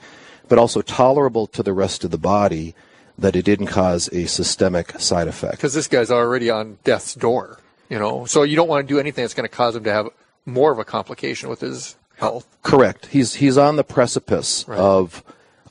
[0.48, 2.74] but also tolerable to the rest of the body,
[3.18, 5.56] that it didn't cause a systemic side effect.
[5.56, 7.58] because this guy's already on death's door.
[7.90, 9.92] You know, so you don't want to do anything that's going to cause him to
[9.92, 10.08] have
[10.46, 12.46] more of a complication with his health.
[12.62, 13.06] Correct.
[13.06, 14.78] He's he's on the precipice Right.
[14.78, 15.22] of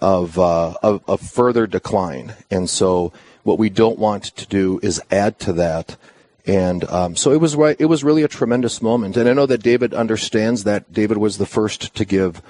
[0.02, 3.12] of, uh, of of further decline, and so
[3.44, 5.98] what we don't want to do is add to that.
[6.46, 7.76] And um, so it was right.
[7.80, 10.92] It was really a tremendous moment, and I know that David understands that.
[10.92, 12.42] David was the first to give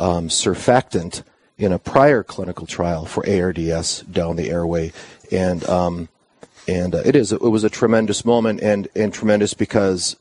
[0.00, 1.22] um, surfactant
[1.56, 4.92] in a prior clinical trial for ARDS down the airway,
[5.30, 6.08] and um,
[6.66, 10.16] and uh, it is it was a tremendous moment, and and tremendous because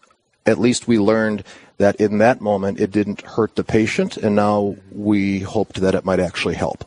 [0.46, 1.44] at least we learned
[1.78, 6.06] that in that moment it didn't hurt the patient, and now we hoped that it
[6.06, 6.86] might actually help.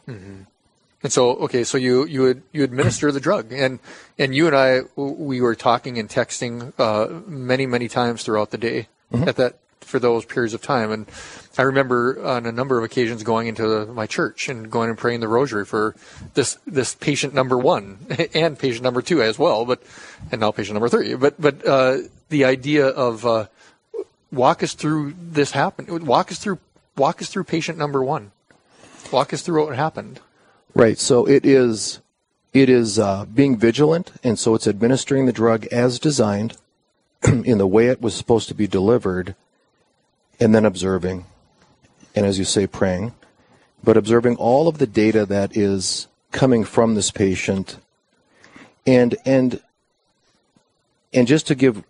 [1.02, 3.78] And so, okay, so you you would you administer the drug, and
[4.18, 8.58] and you and I we were talking and texting uh, many many times throughout the
[8.58, 10.90] day at that for those periods of time.
[10.90, 11.06] And
[11.56, 15.20] I remember on a number of occasions going into my church and going and praying
[15.20, 15.94] the rosary for
[16.34, 17.98] this this patient number one
[18.34, 19.82] and patient number two as well, but
[20.30, 21.14] and now patient number three.
[21.14, 23.46] But but uh, the idea of uh,
[24.30, 26.06] walk us through this happened.
[26.06, 26.58] Walk us through
[26.96, 28.32] walk us through patient number one.
[29.12, 30.20] Walk us through what happened.
[30.78, 30.96] Right.
[30.96, 31.98] So it is
[32.52, 36.56] it is uh, being vigilant, and so it's administering the drug as designed
[37.24, 39.34] in the way it was supposed to be delivered,
[40.38, 41.26] and then observing,
[42.14, 43.12] and as you say, praying,
[43.82, 47.78] but observing all of the data that is coming from this patient,
[48.86, 49.60] and and
[51.12, 51.82] and just to give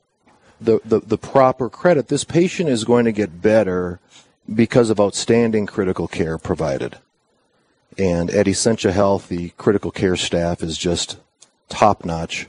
[0.62, 4.01] the, the, the proper credit, this patient is going to get better
[4.55, 6.96] because of outstanding critical care provided.
[7.96, 11.18] And at Essentia Health, the critical care staff is just
[11.68, 12.48] top notch.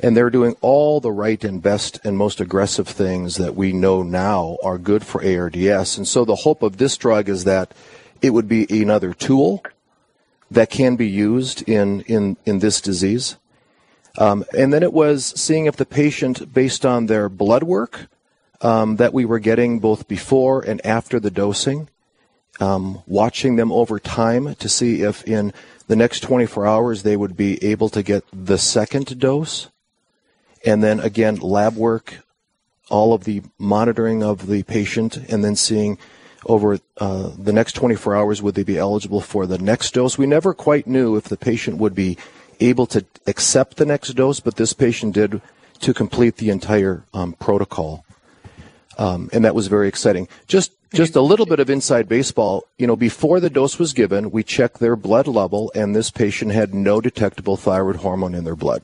[0.00, 4.02] And they're doing all the right and best and most aggressive things that we know
[4.02, 5.96] now are good for ARDS.
[5.96, 7.72] And so the hope of this drug is that
[8.22, 9.62] it would be another tool
[10.50, 13.36] that can be used in, in, in this disease.
[14.18, 18.08] Um, and then it was seeing if the patient, based on their blood work
[18.60, 21.88] um, that we were getting both before and after the dosing,
[22.60, 25.52] um, watching them over time to see if in
[25.86, 29.68] the next 24 hours they would be able to get the second dose.
[30.64, 32.18] And then again, lab work,
[32.90, 35.98] all of the monitoring of the patient, and then seeing
[36.46, 40.18] over uh, the next 24 hours would they be eligible for the next dose.
[40.18, 42.16] We never quite knew if the patient would be
[42.60, 45.40] able to accept the next dose, but this patient did
[45.80, 48.04] to complete the entire um, protocol.
[48.98, 50.28] Um, and that was very exciting.
[50.46, 52.64] Just just a little bit of inside baseball.
[52.78, 56.52] You know, before the dose was given, we checked their blood level, and this patient
[56.52, 58.82] had no detectable thyroid hormone in their blood.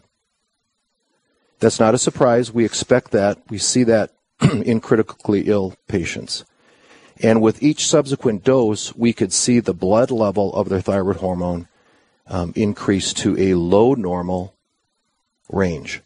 [1.60, 2.52] That's not a surprise.
[2.52, 3.38] We expect that.
[3.48, 6.44] We see that in critically ill patients.
[7.22, 11.68] And with each subsequent dose, we could see the blood level of their thyroid hormone
[12.26, 14.54] um, increase to a low normal
[15.50, 16.02] range.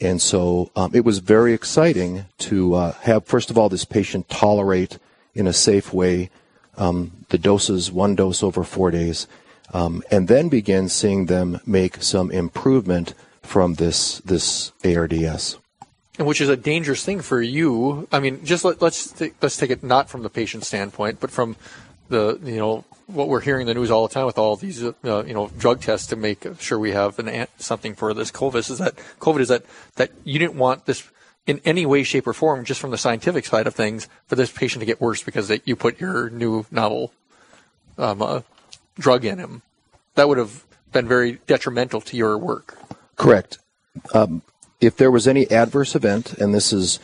[0.00, 4.28] And so um, it was very exciting to uh, have, first of all, this patient
[4.28, 4.98] tolerate
[5.34, 6.30] in a safe way
[6.76, 9.26] um, the doses, one dose over four days,
[9.72, 15.58] um, and then begin seeing them make some improvement from this this ARDS.
[16.18, 18.06] And which is a dangerous thing for you.
[18.12, 21.30] I mean, just let, us th- let's take it not from the patient standpoint, but
[21.30, 21.56] from
[22.08, 24.82] the you know what we're hearing in the news all the time with all these
[24.82, 28.70] uh, you know drug tests to make sure we have an, something for this COVID
[28.70, 29.64] is that COVID is that
[29.96, 31.08] that you didn't want this
[31.46, 34.50] in any way, shape, or form, just from the scientific side of things, for this
[34.50, 37.12] patient to get worse because they, you put your new novel
[37.98, 38.40] um, uh,
[38.98, 39.62] drug in him.
[40.14, 42.78] That would have been very detrimental to your work.
[43.16, 43.58] Correct.
[44.14, 44.42] Um,
[44.80, 46.98] if there was any adverse event, and this is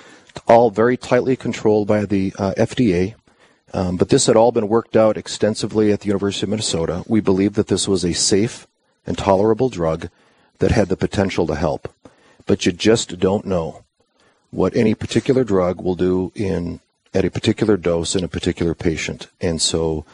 [0.46, 3.14] all very tightly controlled by the uh, FDA,
[3.72, 7.04] um, but this had all been worked out extensively at the University of Minnesota.
[7.06, 8.66] We believed that this was a safe
[9.06, 10.08] and tolerable drug
[10.58, 11.92] that had the potential to help.
[12.46, 13.84] But you just don't know
[14.50, 16.80] what any particular drug will do in
[17.14, 19.28] at a particular dose in a particular patient.
[19.40, 20.04] And so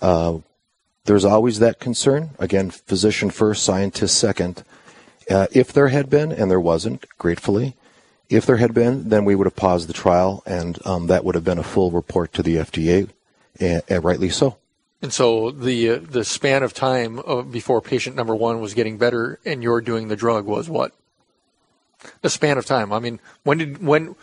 [0.00, 0.38] uh,
[1.04, 2.30] there's always that concern.
[2.38, 4.64] Again, physician first, scientist second.
[5.30, 7.74] Uh, if there had been, and there wasn't, gratefully,
[8.28, 11.34] if there had been, then we would have paused the trial, and um, that would
[11.34, 13.08] have been a full report to the FDA,
[13.58, 14.56] and, and rightly so.
[15.00, 19.38] And so the uh, the span of time before patient number one was getting better,
[19.44, 20.92] and you're doing the drug was what?
[22.22, 22.92] The span of time.
[22.92, 24.16] I mean, when did when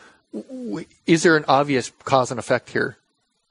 [1.06, 2.98] is there an obvious cause and effect here,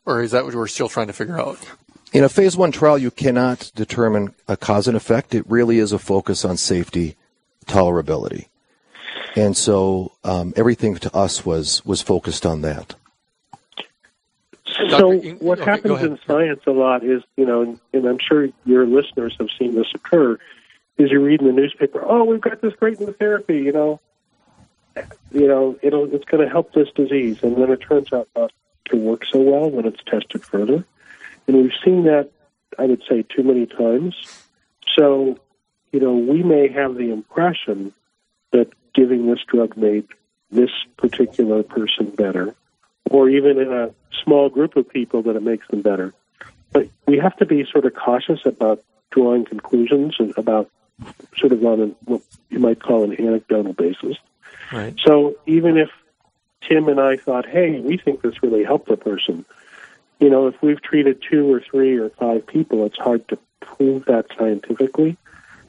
[0.05, 1.59] or is that what we're still trying to figure out?
[2.13, 5.35] In a phase one trial, you cannot determine a cause and effect.
[5.35, 7.17] It really is a focus on safety,
[7.67, 8.47] tolerability.
[9.37, 12.95] And so um, everything to us was was focused on that.
[14.91, 18.49] So what okay, happens in science a lot is, you know, and, and, I'm sure
[18.65, 20.37] your listeners have seen this occur,
[20.99, 24.01] is you read in the newspaper, oh, we've got this great new therapy, you know,
[25.31, 28.53] you know, it'll it's going to help this disease, and then it turns out not
[28.87, 30.85] to work so well when it's tested further,
[31.47, 32.31] and we've seen that,
[32.79, 34.15] I would say, too many times.
[34.97, 35.39] So,
[35.93, 37.93] you know, we may have the impression
[38.53, 40.07] that giving this drug made
[40.51, 42.55] this particular person better,
[43.11, 43.91] or even in a
[44.23, 46.15] small group of people that it makes them better.
[46.73, 50.71] But we have to be sort of cautious about drawing conclusions about
[51.37, 54.17] sort of on a, what you might call an anecdotal basis.
[54.73, 54.95] Right.
[55.05, 55.91] So even if
[56.69, 59.45] Tim and I thought, hey, we think this really helped the person,
[60.21, 64.05] you know, if we've treated two or three or five people, it's hard to prove
[64.07, 65.17] that scientifically.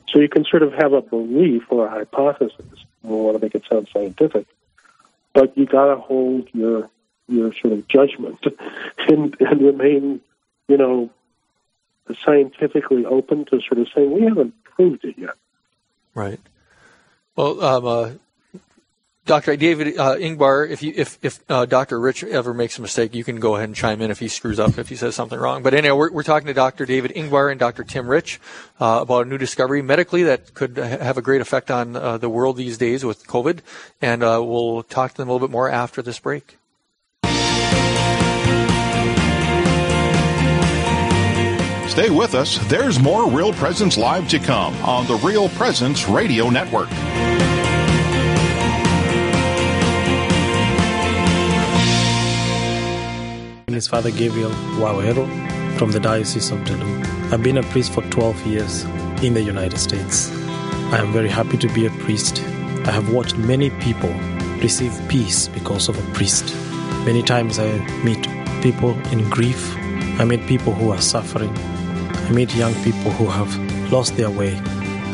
[0.10, 2.56] So you can sort of have a belief or a hypothesis.
[3.04, 4.48] We want to make it sound scientific,
[5.34, 6.89] but you got to hold your
[7.28, 8.39] your sort of judgment
[9.08, 10.22] and, and remain,
[10.68, 11.10] you know,
[12.24, 15.32] scientifically open to sort of saying we haven't proved it yet.
[16.13, 16.39] Right.
[17.36, 18.12] Well, um, uh,
[19.26, 19.56] Dr.
[19.58, 22.00] David uh, Ingbar, if you, if, if uh, Dr.
[22.00, 24.60] Rich ever makes a mistake, you can go ahead and chime in if he screws
[24.60, 25.64] up, if he says something wrong.
[25.64, 26.86] But anyway, we're, we're talking to Dr.
[26.86, 27.84] David Ingbar and Dr.
[27.84, 28.40] Tim Rich
[28.80, 32.30] uh, about a new discovery medically that could have a great effect on uh, the
[32.30, 33.62] world these days with COVID.
[34.00, 36.58] And uh, we'll talk to them a little bit more after this break.
[41.90, 42.60] Stay with us.
[42.68, 46.90] There's more Real Presence Live to come on the Real Presence Radio Network.
[53.76, 55.28] Is Father Gabriel Waweru
[55.78, 57.34] from the Diocese of Duluth.
[57.34, 58.84] I've been a priest for 12 years
[59.22, 60.32] in the United States.
[60.94, 62.42] I am very happy to be a priest.
[62.86, 64.14] I have watched many people
[64.62, 66.56] receive peace because of a priest.
[67.06, 68.26] Many times I meet
[68.62, 69.76] people in grief.
[70.22, 71.54] I meet people who are suffering.
[71.58, 74.56] I meet young people who have lost their way.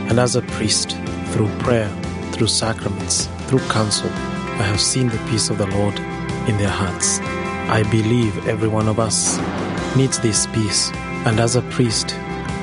[0.07, 0.97] And as a priest,
[1.31, 1.89] through prayer,
[2.31, 5.97] through sacraments, through counsel, I have seen the peace of the Lord
[6.47, 7.19] in their hearts.
[7.69, 9.37] I believe every one of us
[9.95, 10.91] needs this peace.
[11.25, 12.15] And as a priest,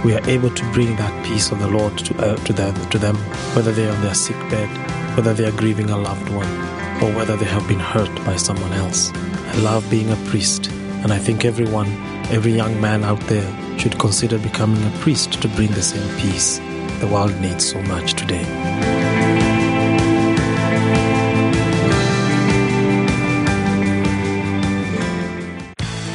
[0.05, 2.99] we are able to bring that peace of the Lord to, uh, to, them, to
[2.99, 3.17] them,
[3.55, 4.69] whether they are on their sick bed,
[5.17, 6.49] whether they are grieving a loved one,
[7.03, 9.13] or whether they have been hurt by someone else.
[9.15, 10.71] I love being a priest,
[11.03, 11.89] and I think everyone,
[12.31, 16.61] every young man out there, should consider becoming a priest to bring the same peace
[17.01, 19.08] the world needs so much today.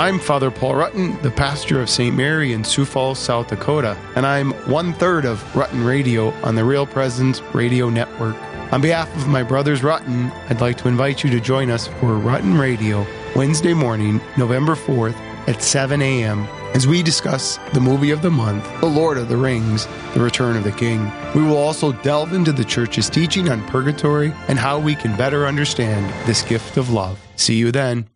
[0.00, 2.16] I'm Father Paul Rutten, the pastor of St.
[2.16, 6.64] Mary in Sioux Falls, South Dakota, and I'm one third of Rutten Radio on the
[6.64, 8.34] Real Presence Radio Network.
[8.72, 12.14] On behalf of my brothers Rutten, I'd like to invite you to join us for
[12.14, 16.44] Rutten Radio Wednesday morning, November 4th at 7 a.m.
[16.72, 20.56] as we discuss the movie of the month, The Lord of the Rings, The Return
[20.56, 21.12] of the King.
[21.34, 25.46] We will also delve into the church's teaching on purgatory and how we can better
[25.46, 27.20] understand this gift of love.
[27.36, 28.08] See you then.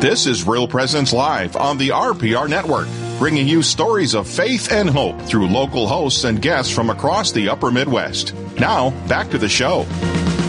[0.00, 2.88] This is Real Presence Live on the RPR Network,
[3.18, 7.50] bringing you stories of faith and hope through local hosts and guests from across the
[7.50, 8.34] upper Midwest.
[8.58, 9.84] Now, back to the show.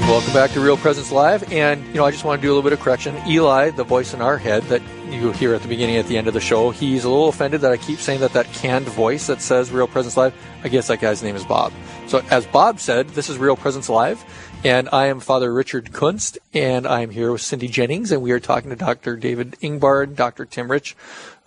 [0.07, 1.51] Welcome back to Real Presence Live.
[1.51, 3.13] And, you know, I just want to do a little bit of correction.
[3.27, 6.29] Eli, the voice in our head that you hear at the beginning at the end
[6.29, 9.27] of the show, he's a little offended that I keep saying that that canned voice
[9.27, 10.33] that says Real Presence Live.
[10.63, 11.73] I guess that guy's name is Bob.
[12.07, 14.23] So, as Bob said, this is Real Presence Live.
[14.63, 18.39] And I am Father Richard Kunst, and I'm here with Cindy Jennings, and we are
[18.39, 19.15] talking to Dr.
[19.15, 20.45] David Ingbar, Dr.
[20.45, 20.95] Tim Rich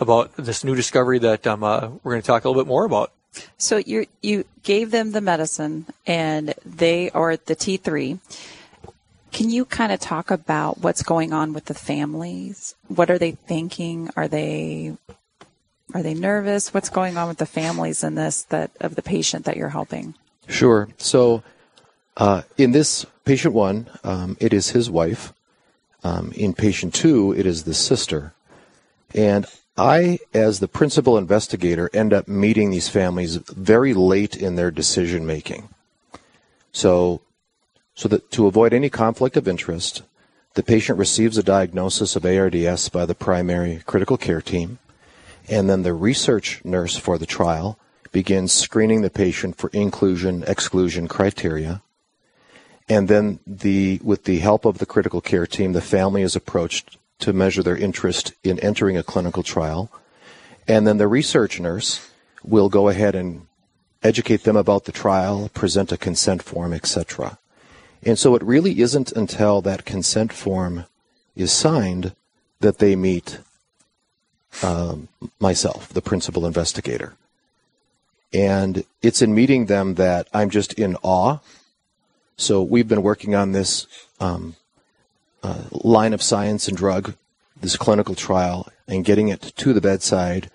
[0.01, 2.85] about this new discovery that um, uh, we're going to talk a little bit more
[2.85, 3.13] about.
[3.57, 8.19] So you you gave them the medicine, and they are the T three.
[9.31, 12.75] Can you kind of talk about what's going on with the families?
[12.89, 14.11] What are they thinking?
[14.17, 14.97] Are they
[15.95, 16.75] are they nervous?
[16.75, 20.15] What's going on with the families in this that of the patient that you're helping?
[20.49, 20.89] Sure.
[20.99, 21.45] So
[22.17, 25.33] uh, in this patient one, um, it is his wife.
[26.03, 28.35] Um, in patient two, it is the sister.
[29.15, 29.47] And
[29.77, 35.27] I, as the principal investigator, end up meeting these families very late in their decision
[35.27, 35.69] making.
[36.73, 37.23] So,
[37.95, 40.03] so that to avoid any conflict of interest,
[40.55, 44.79] the patient receives a diagnosis of ARDS by the primary critical care team,
[45.49, 47.79] and then the research nurse for the trial
[48.13, 51.83] begins screening the patient for inclusion exclusion criteria
[52.89, 56.99] and then the, with the help of the critical care team, the family is approached
[57.21, 59.91] to measure their interest in entering a clinical trial.
[60.69, 62.11] And then the research nurse
[62.43, 63.47] will go ahead and
[64.03, 67.39] educate them about the trial, present a consent form, etc.
[68.03, 70.85] And so it really isn't until that consent form
[71.35, 72.15] is signed
[72.61, 73.39] that they meet
[74.63, 75.09] um,
[75.41, 77.15] myself, the principal investigator.
[78.33, 81.39] And it's in meeting them that I'm just in awe
[82.37, 83.87] so we've been working on this
[84.21, 84.57] um,
[85.43, 87.15] uh, line of science and drug,
[87.61, 90.51] this clinical trial, and getting it to the bedside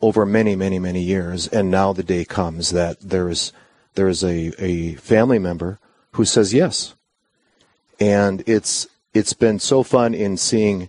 [0.00, 1.46] over many, many, many years.
[1.48, 3.52] And now the day comes that there is
[3.94, 5.78] there is a, a family member
[6.12, 6.94] who says yes.
[8.00, 10.88] And it's it's been so fun in seeing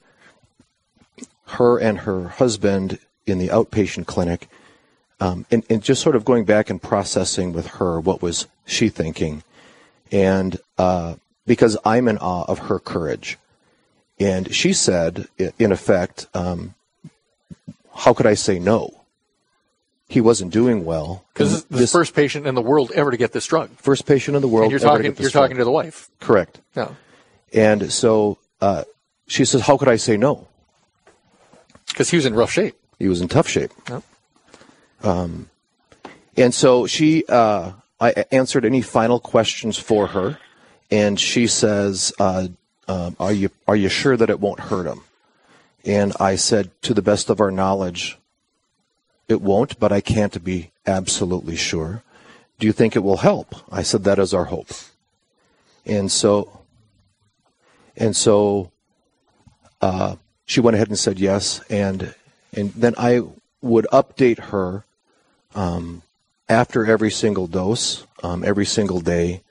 [1.47, 4.49] her and her husband in the outpatient clinic,
[5.19, 8.89] um, and, and just sort of going back and processing with her what was she
[8.89, 9.43] thinking
[10.13, 13.37] and uh, because I'm in awe of her courage.
[14.19, 16.75] And she said, in effect, um,
[17.95, 19.01] how could I say no?
[20.07, 21.25] He wasn't doing well.
[21.33, 23.71] Because the first patient in the world ever to get this drug.
[23.77, 24.65] First patient in the world.
[24.65, 25.05] And you're talking.
[25.05, 25.31] you're drug.
[25.31, 26.09] talking to the wife.
[26.19, 26.61] Correct.
[26.75, 26.95] No.
[27.51, 28.83] And so uh,
[29.25, 30.47] she says, "How could I say no?"
[31.87, 32.75] Because he was in rough shape.
[32.99, 33.71] He was in tough shape.
[35.01, 35.49] Um,
[36.37, 37.71] and so she uh,
[38.03, 40.37] I answered any final questions for her,
[40.91, 42.49] and she says, uh,
[42.85, 45.03] uh, "Are you are you sure that it won't hurt him?"
[45.85, 48.17] And I said, "To the best of our knowledge,
[49.29, 52.03] it won't, but I can't be absolutely sure."
[52.59, 53.55] Do you think it will help?
[53.71, 54.71] I said, "That is our hope."
[55.85, 56.61] And so,
[57.95, 58.71] and so,
[59.81, 62.13] uh, she went ahead and said yes, and
[62.51, 63.21] and then I
[63.61, 64.83] would update her
[65.55, 66.02] um,
[66.49, 69.41] after every single dose, um, every single day,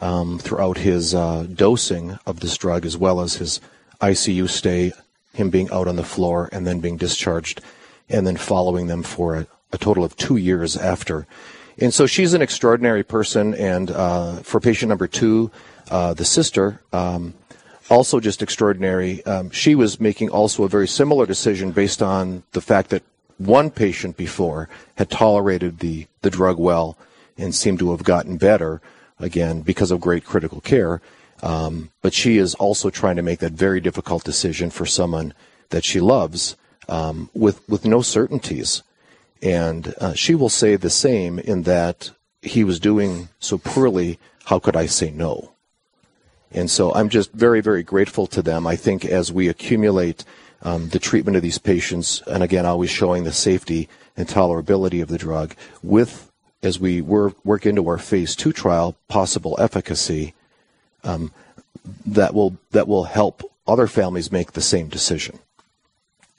[0.00, 3.60] um, throughout his uh, dosing of this drug, as well as his
[4.00, 4.92] ICU stay,
[5.34, 7.60] him being out on the floor and then being discharged,
[8.08, 11.26] and then following them for a, a total of two years after.
[11.80, 13.54] And so she's an extraordinary person.
[13.54, 15.50] And uh, for patient number two,
[15.90, 17.34] uh, the sister, um,
[17.88, 19.24] also just extraordinary.
[19.24, 23.02] Um, she was making also a very similar decision based on the fact that
[23.38, 26.98] one patient before had tolerated the, the drug well
[27.36, 28.80] and seemed to have gotten better,
[29.18, 31.00] again, because of great critical care.
[31.42, 35.32] Um, but she is also trying to make that very difficult decision for someone
[35.70, 36.56] that she loves
[36.88, 38.82] um, with with no certainties.
[39.40, 42.10] And uh, she will say the same in that
[42.42, 44.18] he was doing so poorly.
[44.46, 45.52] How could I say no?
[46.50, 48.66] And so I'm just very, very grateful to them.
[48.66, 50.24] I think as we accumulate
[50.62, 55.08] um, the treatment of these patients, and again, always showing the safety and tolerability of
[55.08, 56.30] the drug, with
[56.62, 60.34] as we work, work into our phase two trial, possible efficacy,
[61.04, 61.30] um,
[62.04, 65.38] that will that will help other families make the same decision.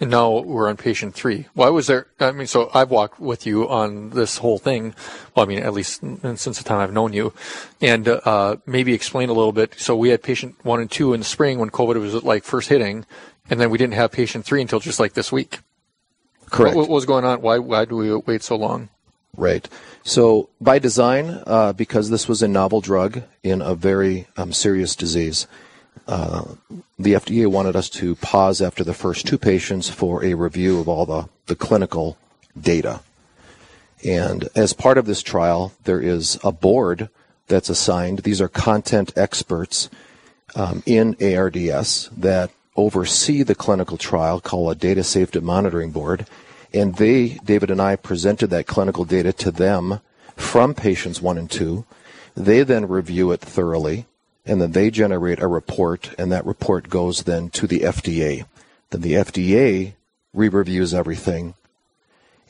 [0.02, 1.48] And now we're on patient three.
[1.54, 2.08] Why was there?
[2.22, 4.96] I mean, so I've walked with you on this whole thing.
[5.36, 7.34] Well, I mean, at least since the time I've known you,
[7.82, 9.76] and uh, maybe explain a little bit.
[9.78, 12.70] So we had patient one and two in the spring when COVID was like first
[12.70, 13.06] hitting,
[13.50, 15.60] and then we didn't have patient three until just like this week.
[16.50, 16.76] Correct.
[16.76, 17.41] What, what was going on?
[17.41, 18.89] Why why do we wait so long?
[19.36, 19.68] Right.
[20.04, 24.95] So by design, uh, because this was a novel drug in a very um, serious
[24.95, 25.47] disease,
[26.08, 26.56] uh,
[26.97, 30.88] the FDA wanted us to pause after the first two patients for a review of
[30.88, 32.18] all the, the clinical
[32.60, 33.02] data.
[34.04, 37.10] And as part of this trial, there is a board
[37.47, 38.20] that's assigned.
[38.20, 39.89] These are content experts
[40.56, 46.26] um, in ARDS that oversee the clinical trial called a Data Safety Monitoring Board.
[46.74, 50.02] And they, David and I, presented that clinical data to them
[50.36, 51.86] from patients one and two.
[52.36, 54.06] They then review it thoroughly
[54.50, 58.46] and then they generate a report, and that report goes then to the FDA.
[58.90, 59.94] Then the FDA
[60.34, 61.54] re-reviews everything,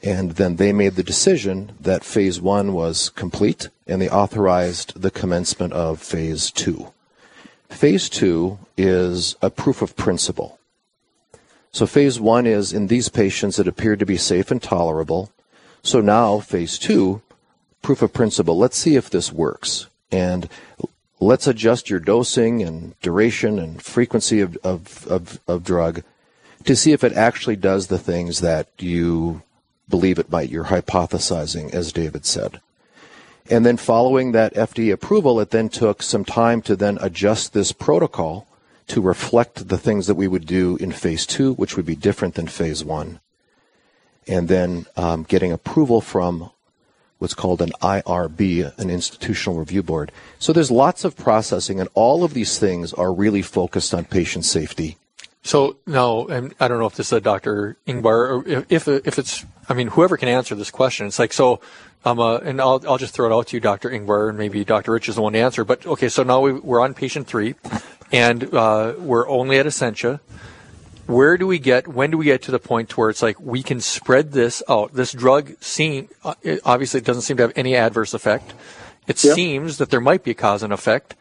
[0.01, 5.11] and then they made the decision that phase one was complete, and they authorized the
[5.11, 6.93] commencement of phase two.
[7.69, 10.59] Phase two is a proof of principle.
[11.71, 15.31] So phase one is in these patients it appeared to be safe and tolerable.
[15.81, 17.21] So now phase two,
[17.81, 18.57] proof of principle.
[18.57, 19.87] Let's see if this works.
[20.11, 20.49] And
[21.19, 26.03] let's adjust your dosing and duration and frequency of, of, of, of, drug
[26.65, 29.43] to see if it actually does the things that you
[29.87, 30.49] believe it might.
[30.49, 32.59] You're hypothesizing, as David said.
[33.49, 37.71] And then following that FDA approval, it then took some time to then adjust this
[37.71, 38.47] protocol
[38.87, 42.35] to reflect the things that we would do in phase two, which would be different
[42.35, 43.19] than phase one.
[44.27, 46.51] And then um, getting approval from
[47.17, 50.11] what's called an IRB, an institutional review board.
[50.37, 54.45] So there's lots of processing, and all of these things are really focused on patient
[54.45, 54.97] safety.
[55.41, 56.27] So now,
[56.59, 57.77] I don't know if this is a Dr.
[57.87, 61.07] Ingbar, or if if it's, I mean, whoever can answer this question.
[61.07, 61.61] It's like so.
[62.05, 63.89] Um, uh, and I'll I'll just throw it out to you, Dr.
[63.89, 64.93] Ingbar, and maybe Dr.
[64.93, 65.65] Rich is the one to answer.
[65.65, 67.55] But okay, so now we, we're on patient three,
[68.11, 70.21] and uh, we're only at Essentia
[71.09, 73.63] where do we get when do we get to the point where it's like we
[73.63, 77.53] can spread this out this drug seem uh, it obviously it doesn't seem to have
[77.55, 78.53] any adverse effect
[79.07, 81.15] it seems that there might be a cause and effect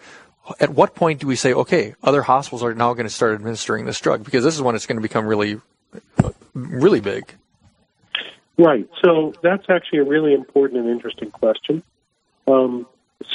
[0.60, 3.86] at what point do we say okay other hospitals are now going to start administering
[3.86, 5.58] this drug because this is when it's going to become really
[6.52, 7.34] really big
[8.58, 11.82] right so that's actually a really important and interesting question
[12.46, 12.86] um,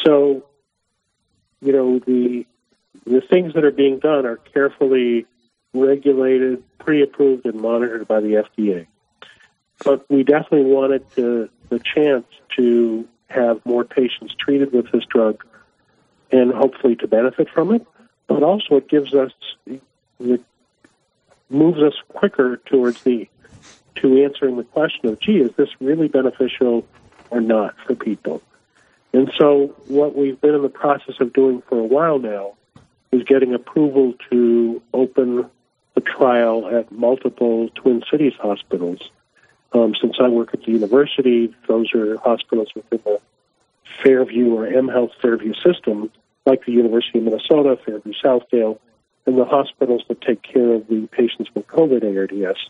[0.03, 0.45] so
[1.61, 2.45] you know the
[3.05, 5.25] the things that are being done are carefully
[5.73, 8.87] regulated, pre-approved, and monitored by the FDA.
[9.83, 15.43] But we definitely wanted to, the chance to have more patients treated with this drug
[16.31, 17.85] and hopefully to benefit from it.
[18.27, 19.31] But also it gives us,
[19.65, 20.41] it
[21.49, 23.27] moves us quicker towards the,
[23.95, 26.85] to answering the question of, gee, is this really beneficial
[27.29, 28.41] or not for people?
[29.13, 32.55] And so what we've been in the process of doing for a while now
[33.11, 35.49] is getting approval to open
[35.95, 39.11] a trial at multiple Twin Cities hospitals.
[39.73, 43.19] Um, since I work at the university, those are hospitals within the
[44.03, 46.11] Fairview or M Health Fairview system,
[46.45, 48.79] like the University of Minnesota, Fairview Southdale,
[49.25, 52.69] and the hospitals that take care of the patients with COVID ARDS,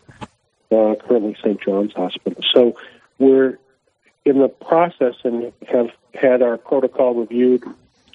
[0.74, 1.60] uh, currently St.
[1.60, 2.42] John's Hospital.
[2.54, 2.76] So
[3.18, 3.58] we're
[4.24, 7.64] in the process and have had our protocol reviewed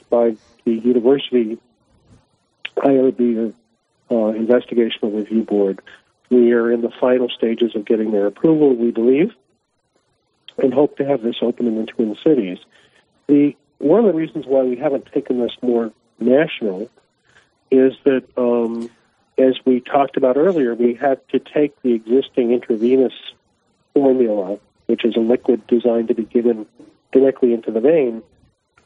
[0.10, 0.36] by
[0.66, 1.58] the university
[2.78, 3.54] IRB
[4.10, 5.82] uh, investigational review board.
[6.30, 9.34] We are in the final stages of getting their approval, we believe,
[10.58, 12.60] and hope to have this open in the Twin Cities.
[13.28, 16.90] The one of the reasons why we haven't taken this more national
[17.72, 18.90] is that, um,
[19.40, 23.14] as we talked about earlier, we had to take the existing intravenous
[23.94, 26.66] formula, which is a liquid designed to be given
[27.12, 28.22] directly into the vein,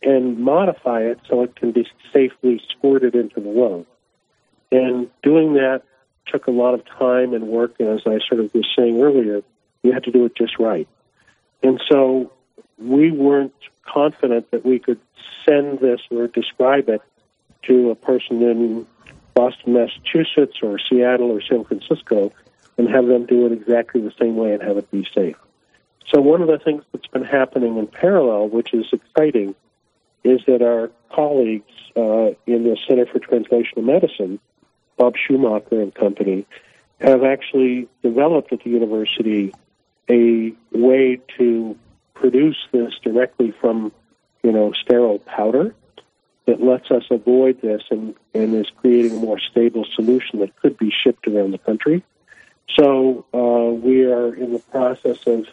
[0.01, 3.85] and modify it so it can be safely squirted into the lung.
[4.71, 5.83] And doing that
[6.27, 7.75] took a lot of time and work.
[7.79, 9.41] And as I sort of was saying earlier,
[9.81, 10.87] you had to do it just right.
[11.61, 12.31] And so
[12.77, 13.53] we weren't
[13.85, 14.99] confident that we could
[15.47, 17.01] send this or describe it
[17.63, 18.87] to a person in
[19.33, 22.31] Boston, Massachusetts, or Seattle, or San Francisco,
[22.77, 25.35] and have them do it exactly the same way and have it be safe.
[26.13, 29.55] So one of the things that's been happening in parallel, which is exciting,
[30.23, 34.39] is that our colleagues uh, in the Center for Translational Medicine,
[34.97, 36.45] Bob Schumacher and company,
[36.99, 39.53] have actually developed at the university
[40.09, 41.77] a way to
[42.13, 43.91] produce this directly from,
[44.43, 45.73] you know, sterile powder
[46.45, 50.77] that lets us avoid this and, and is creating a more stable solution that could
[50.77, 52.03] be shipped around the country.
[52.77, 55.45] So uh, we are in the process of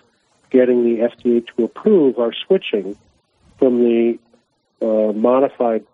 [0.51, 2.97] getting the FDA to approve our switching
[3.59, 4.19] from the
[4.83, 5.85] uh, modified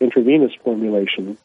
[0.00, 1.36] intravenous formulation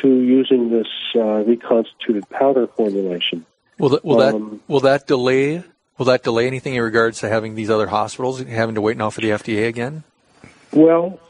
[0.00, 3.44] to using this uh, reconstituted powder formulation.
[3.78, 5.62] Will that, will um, that will that delay
[5.98, 9.10] will that delay anything in regards to having these other hospitals having to wait now
[9.10, 10.02] for the FDA again?
[10.72, 11.20] Well,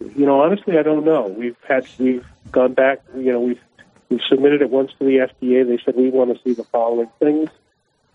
[0.00, 1.26] you know, honestly, I don't know.
[1.28, 3.00] We've had we've gone back.
[3.14, 3.60] You know, we've
[4.08, 5.66] we've submitted it once to the FDA.
[5.66, 7.50] They said we want to see the following things.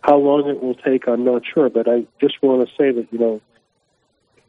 [0.01, 1.69] How long it will take, I'm not sure.
[1.69, 3.41] But I just want to say that you know,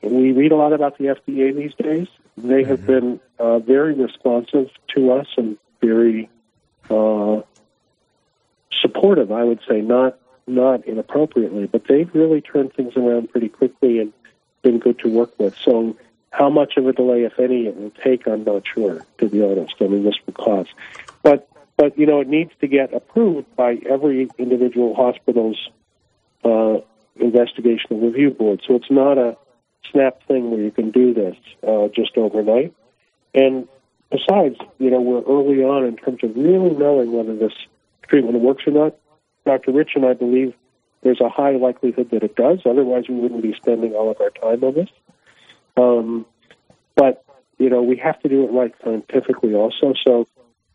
[0.03, 2.09] we read a lot about the FDA these days.
[2.37, 2.87] They have mm-hmm.
[2.87, 6.31] been uh, very responsive to us and very
[6.89, 7.43] uh,
[8.81, 9.31] supportive.
[9.31, 14.13] I would say not not inappropriately, but they've really turned things around pretty quickly and
[14.63, 15.57] been good to work with.
[15.57, 15.97] So
[16.33, 19.43] how much of a delay, if any, it will take, I'm not sure, to be
[19.43, 19.75] honest.
[19.81, 20.67] I mean, this will cause.
[21.23, 25.59] But, but you know, it needs to get approved by every individual hospital's
[26.43, 26.79] uh,
[27.21, 28.63] investigational review board.
[28.67, 29.37] So it's not a
[29.91, 32.75] snap thing where you can do this uh, just overnight.
[33.35, 33.69] And
[34.11, 37.53] besides, you know, we're early on in terms of really knowing whether this
[38.09, 38.97] treatment works or not.
[39.45, 39.73] Dr.
[39.73, 40.55] Rich and I believe
[41.03, 42.61] there's a high likelihood that it does.
[42.65, 44.89] Otherwise, we wouldn't be spending all of our time on this.
[45.77, 46.27] Um,
[46.95, 47.25] but
[47.59, 49.95] you know, we have to do it right scientifically also.
[50.05, 50.27] So,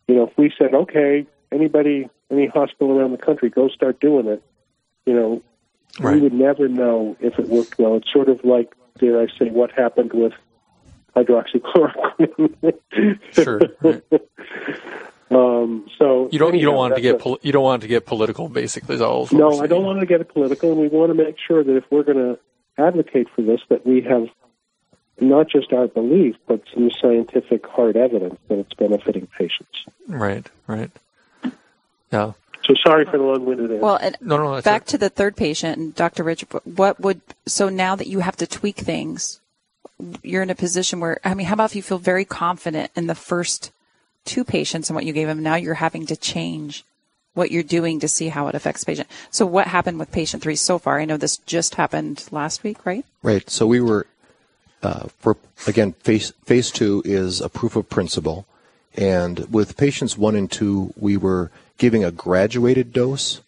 [0.08, 4.28] you know, if we said, okay, anybody, any hospital around the country, go start doing
[4.28, 4.42] it,
[5.06, 5.42] you know,
[6.00, 6.16] right.
[6.16, 7.98] we would never know if it worked well.
[7.98, 10.32] It's sort of like, dare I say, what happened with
[11.16, 12.80] hydroxychloroquine.
[13.34, 13.62] sure.
[13.82, 14.04] Right.
[15.30, 18.06] Um, so you don't you don't want to get pol- you don't want to get
[18.06, 18.48] political.
[18.48, 19.28] Basically, is all.
[19.34, 21.84] No, I don't want to get political, and we want to make sure that if
[21.92, 22.40] we're going to
[22.78, 24.30] advocate for this, that we have
[25.20, 29.86] not just our belief, but some scientific hard evidence that it's benefiting patients.
[30.08, 30.92] Right, right.
[32.12, 32.34] Yeah.
[32.64, 33.82] So sorry for the long-winded answer.
[33.82, 34.62] Well, no, no.
[34.62, 36.24] Back to the third patient, and Dr.
[36.24, 39.40] Rich, what would so now that you have to tweak things,
[40.22, 43.08] you're in a position where I mean, how about if you feel very confident in
[43.08, 43.72] the first
[44.26, 46.84] two patients and what you gave them, now you're having to change
[47.34, 49.08] what you're doing to see how it affects patient.
[49.32, 51.00] So what happened with patient three so far?
[51.00, 53.06] I know this just happened last week, right?
[53.24, 53.50] Right.
[53.50, 54.08] So we were
[54.84, 58.46] uh, for again, phase phase two is a proof of principle,
[58.96, 63.42] and with patients one and two, we were giving a graduated dose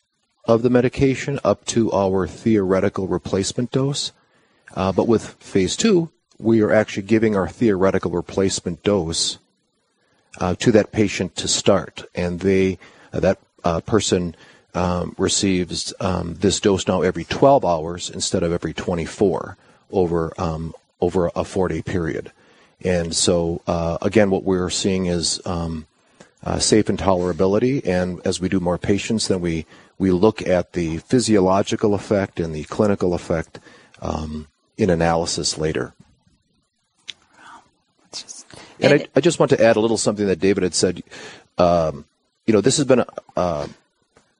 [0.46, 4.12] of the medication up to our theoretical replacement dose.
[4.76, 6.10] Uh, but with phase two,
[6.40, 9.38] we are actually giving our theoretical replacement dose
[10.40, 12.80] uh, to that patient to start, and they
[13.14, 14.36] uh, that uh, person
[14.74, 19.58] um, receives um, this dose now every 12 hours instead of every 24
[19.92, 22.32] over um, over a four day period.
[22.82, 25.86] And so, uh, again, what we're seeing is um,
[26.44, 27.86] uh, safe intolerability.
[27.86, 29.66] And as we do more patients, then we,
[29.98, 33.60] we look at the physiological effect and the clinical effect
[34.02, 34.48] um,
[34.78, 35.94] in analysis later.
[38.80, 41.04] And I, I, just want to add a little something that David had said.
[41.58, 42.06] Um,
[42.48, 43.68] you know, this has been a, uh,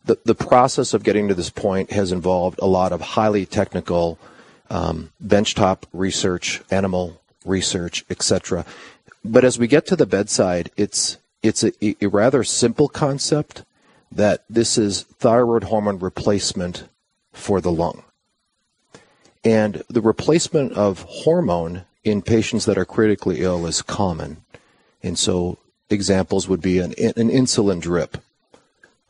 [0.06, 4.18] the the process of getting to this point has involved a lot of highly technical
[4.70, 8.66] um, benchtop research, animal research, etc.
[9.24, 11.72] But as we get to the bedside, it's it's a,
[12.04, 13.64] a rather simple concept
[14.12, 16.90] that this is thyroid hormone replacement
[17.32, 18.04] for the lung.
[19.44, 24.44] And the replacement of hormone in patients that are critically ill is common.
[25.02, 25.60] And so
[25.90, 28.18] examples would be an, an insulin drip,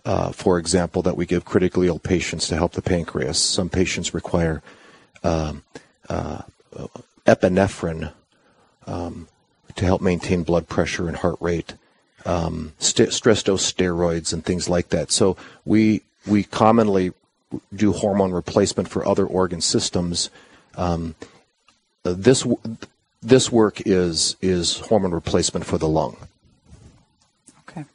[0.06, 3.40] uh, for example, that we give critically ill patients to help the pancreas.
[3.40, 4.62] Some patients require
[5.24, 5.64] um,
[6.08, 6.42] uh,
[7.26, 8.12] epinephrine
[8.88, 9.28] um,
[9.76, 11.76] to help maintain blood pressure and heart rate,
[12.26, 15.12] um, st- stress dose steroids, and things like that.
[15.12, 17.12] So we we commonly
[17.74, 20.30] do hormone replacement for other organ systems.
[20.76, 21.16] Um,
[22.04, 22.46] this
[23.22, 26.18] this work is is hormone replacement for the lung.
[27.62, 27.86] Okay.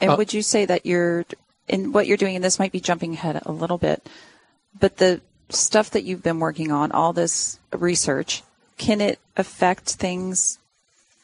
[0.00, 1.24] And uh, would you say that you're
[1.68, 4.08] in what you're doing, and this might be jumping ahead a little bit,
[4.78, 5.20] but the
[5.50, 8.42] stuff that you've been working on, all this research,
[8.76, 10.58] can it affect things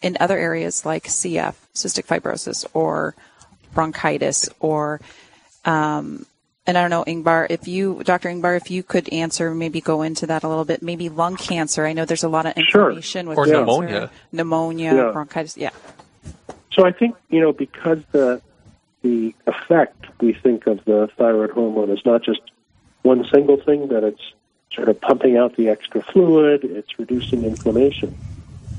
[0.03, 3.15] in other areas like CF, cystic fibrosis, or
[3.73, 5.01] bronchitis, or
[5.65, 6.27] um,
[6.67, 8.31] and I don't know, Ingbar, if you, Dr.
[8.31, 10.83] Ingbar, if you could answer, maybe go into that a little bit.
[10.83, 11.85] Maybe lung cancer.
[11.85, 13.31] I know there's a lot of information sure.
[13.31, 15.11] with or cancer, pneumonia, pneumonia, Yeah.
[15.13, 15.59] bronchitis.
[15.59, 15.71] Yeah.
[16.73, 18.41] So I think you know because the
[19.03, 22.41] the effect we think of the thyroid hormone is not just
[23.05, 24.33] one single thing that it's
[24.73, 28.19] sort of pumping out the extra fluid, it's reducing inflammation.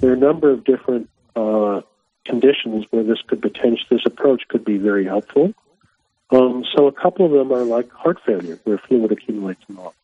[0.01, 1.81] There are a number of different uh,
[2.25, 5.53] conditions where this could potentially this approach could be very helpful.
[6.31, 9.81] Um, so a couple of them are like heart failure, where fluid accumulates in the
[9.81, 9.95] lungs.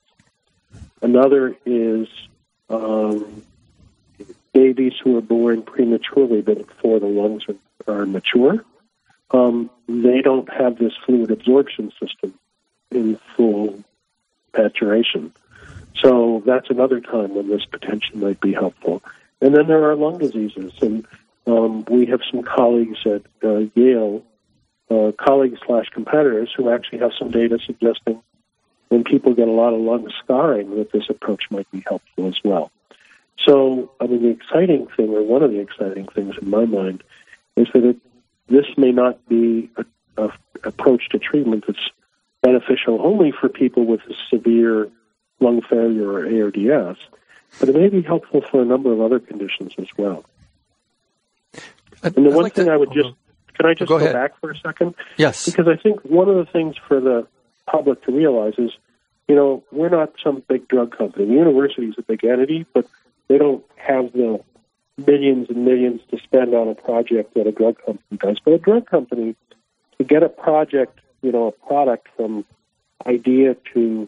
[1.01, 2.07] Another is
[2.69, 3.43] um,
[4.53, 7.43] babies who are born prematurely, but before the lungs
[7.87, 8.63] are, are mature.
[9.31, 12.35] Um, they don't have this fluid absorption system
[12.91, 13.83] in full
[14.57, 15.33] maturation.
[15.95, 19.03] So that's another time when this potential might be helpful.
[19.41, 21.05] And then there are lung diseases, and
[21.47, 24.23] um, we have some colleagues at uh, Yale,
[24.89, 28.21] uh, colleagues slash competitors, who actually have some data suggesting
[28.89, 32.37] when people get a lot of lung scarring that this approach might be helpful as
[32.43, 32.71] well.
[33.45, 37.03] So, I mean, the exciting thing, or one of the exciting things in my mind,
[37.55, 37.97] is that it,
[38.47, 39.85] this may not be a,
[40.17, 40.31] a
[40.63, 41.89] approach to treatment that's
[42.41, 44.89] beneficial only for people with severe
[45.39, 46.99] lung failure or ARDS,
[47.59, 50.23] but it may be helpful for a number of other conditions as well.
[52.03, 53.09] I'd- And the I'd one like thing to- I would just
[53.55, 54.95] can I just Go go, back for a second?
[55.17, 55.45] Yes.
[55.45, 57.27] Because I think one of the things for the
[57.67, 58.71] public to realize is,
[59.27, 61.25] you know, we're not some big drug company.
[61.25, 62.87] The university is a big entity, but
[63.27, 64.39] they don't have the
[65.05, 68.39] millions and millions to spend on a project that a drug company does.
[68.43, 69.35] But a drug company,
[69.97, 72.45] to get a project, you know, a product from
[73.05, 74.07] idea to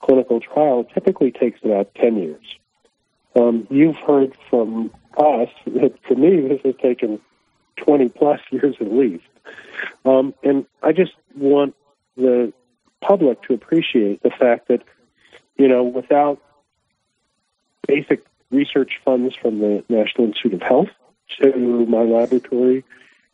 [0.00, 2.44] clinical trial typically takes about 10 years.
[3.34, 7.20] Um, you've heard from us that for me, this has taken
[7.76, 9.24] 20 plus years at least.
[10.04, 11.74] Um, and I just want
[12.16, 12.52] the
[13.00, 14.82] public to appreciate the fact that,
[15.56, 16.40] you know, without
[17.86, 20.88] basic research funds from the National Institute of Health
[21.40, 22.84] to my laboratory,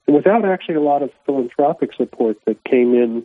[0.06, 3.24] without actually a lot of philanthropic support that came in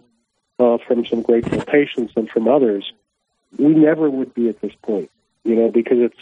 [0.60, 2.92] uh, from some grateful patients and from others,
[3.58, 5.10] we never would be at this point,
[5.44, 6.20] you know, because it's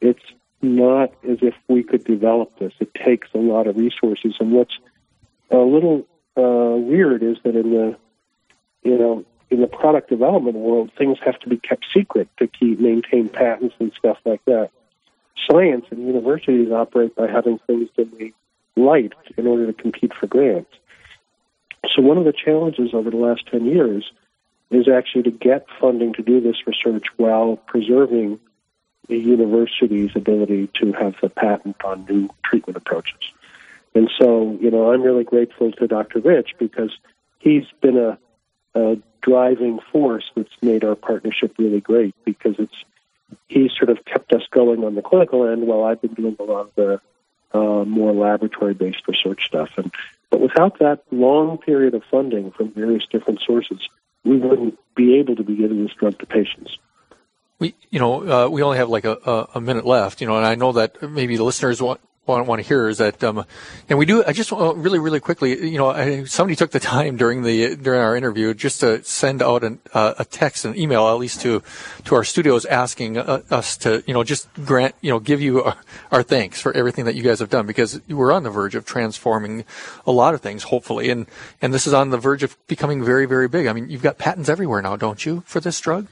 [0.00, 0.24] it's
[0.62, 2.72] not as if we could develop this.
[2.80, 4.78] It takes a lot of resources, and what's
[5.50, 7.96] a little uh, weird is that in the
[8.82, 12.80] you know in the product development world, things have to be kept secret to keep
[12.80, 14.70] maintain patents and stuff like that.
[15.48, 18.34] Science and universities operate by having things dimly
[18.76, 20.70] light in order to compete for grants.
[21.94, 24.10] So one of the challenges over the last ten years
[24.70, 28.40] is actually to get funding to do this research while preserving
[29.08, 33.20] the university's ability to have the patent on new treatment approaches.
[33.94, 36.20] And so, you know, I'm really grateful to Dr.
[36.20, 36.90] Rich because
[37.38, 38.18] he's been a,
[38.74, 42.84] a driving force that's made our partnership really great because it's
[43.48, 46.42] he sort of kept us going on the clinical end while I've been doing a
[46.42, 47.00] lot of the
[47.52, 49.70] uh, more laboratory-based research stuff.
[49.76, 49.92] And
[50.30, 53.88] but without that long period of funding from various different sources,
[54.24, 56.78] we wouldn't be able to be giving this drug to patients.
[57.58, 60.36] we you know uh, we only have like a, a, a minute left you know
[60.36, 63.44] and i know that maybe the listeners want want, want to hear is that um,
[63.88, 66.80] and we do i just uh, really really quickly you know I, somebody took the
[66.80, 70.76] time during the during our interview just to send out an, uh, a text an
[70.78, 71.62] email at least to
[72.04, 75.62] to our studios asking uh, us to you know just grant you know give you
[75.62, 75.76] our,
[76.12, 78.84] our thanks for everything that you guys have done because we're on the verge of
[78.84, 79.64] transforming
[80.06, 81.26] a lot of things hopefully and
[81.62, 84.18] and this is on the verge of becoming very very big i mean you've got
[84.18, 86.06] patents everywhere now don't you for this drug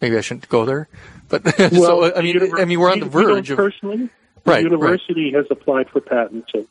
[0.00, 0.88] maybe I shouldn't go there.
[1.28, 4.08] But so I mean, I mean, we're on the we- we don't verge of personally.
[4.44, 6.66] Right, The university has applied for patents, and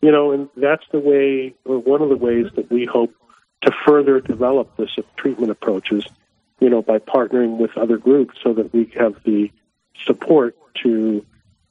[0.00, 3.14] you know, and that's the way, or one of the ways that we hope
[3.62, 6.06] to further develop this treatment approaches.
[6.60, 9.50] You know, by partnering with other groups, so that we have the
[10.04, 11.24] support to,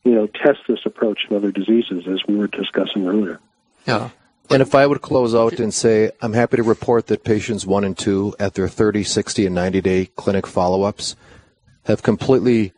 [0.04, 3.40] you know, test this approach in other diseases, as we were discussing earlier.
[3.86, 4.10] yeah.
[4.52, 7.84] And if I would close out and say, I'm happy to report that patients one
[7.84, 11.16] and two at their 30, 60, and 90 day clinic follow ups
[11.86, 12.74] have completely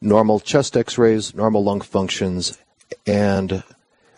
[0.00, 2.58] normal chest x rays, normal lung functions,
[3.06, 3.62] and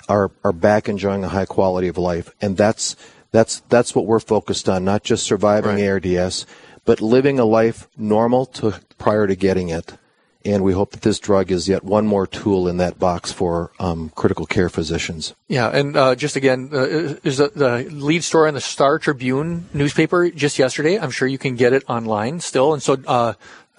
[0.08, 2.30] are, are back enjoying a high quality of life.
[2.40, 2.96] And that's,
[3.30, 6.46] that's, that's what we're focused on, not just surviving ARDS,
[6.84, 9.96] but living a life normal to prior to getting it.
[10.44, 13.72] And we hope that this drug is yet one more tool in that box for
[13.78, 15.34] um, critical care physicians.
[15.48, 19.68] Yeah, and uh, just again, uh, is the, the lead story in the Star Tribune
[19.74, 20.98] newspaper just yesterday.
[20.98, 22.72] I'm sure you can get it online still.
[22.72, 23.34] And so, uh,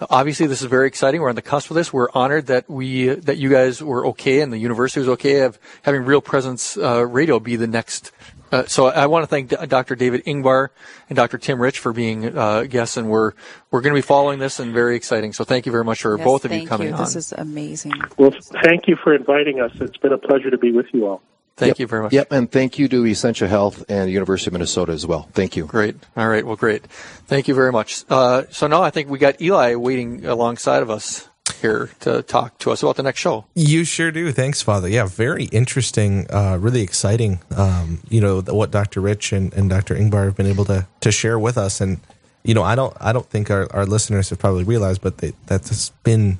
[0.08, 1.20] obviously this is very exciting.
[1.20, 1.92] We're on the cusp of this.
[1.92, 5.58] We're honored that we that you guys were okay and the university was okay of
[5.82, 8.12] having Real Presence uh, Radio be the next.
[8.52, 9.94] Uh, so I want to thank Dr.
[9.94, 10.70] David Ingbar
[11.08, 11.38] and Dr.
[11.38, 13.32] Tim Rich for being uh, guests, and we're
[13.70, 15.32] we're going to be following this and very exciting.
[15.32, 16.94] So thank you very much for Yes, both of you coming you.
[16.94, 17.00] on.
[17.00, 17.92] This is amazing.
[18.16, 18.32] Well,
[18.64, 19.70] thank you for inviting us.
[19.80, 21.22] It's been a pleasure to be with you all.
[21.60, 22.12] Thank you very much.
[22.12, 25.28] Yep, and thank you to Essentia Health and the University of Minnesota as well.
[25.32, 25.66] Thank you.
[25.66, 25.96] Great.
[26.16, 26.44] All right.
[26.44, 26.86] Well, great.
[27.26, 28.04] Thank you very much.
[28.08, 31.28] Uh, so now I think we got Eli waiting alongside of us
[31.60, 33.44] here to talk to us about the next show.
[33.54, 34.32] You sure do.
[34.32, 34.88] Thanks, Father.
[34.88, 37.40] Yeah, very interesting, uh, really exciting.
[37.56, 39.00] Um, you know what Dr.
[39.00, 39.94] Rich and, and Dr.
[39.94, 42.00] Ingbar have been able to to share with us, and
[42.42, 45.32] you know, I don't, I don't think our, our listeners have probably realized, but they,
[45.46, 46.38] that's been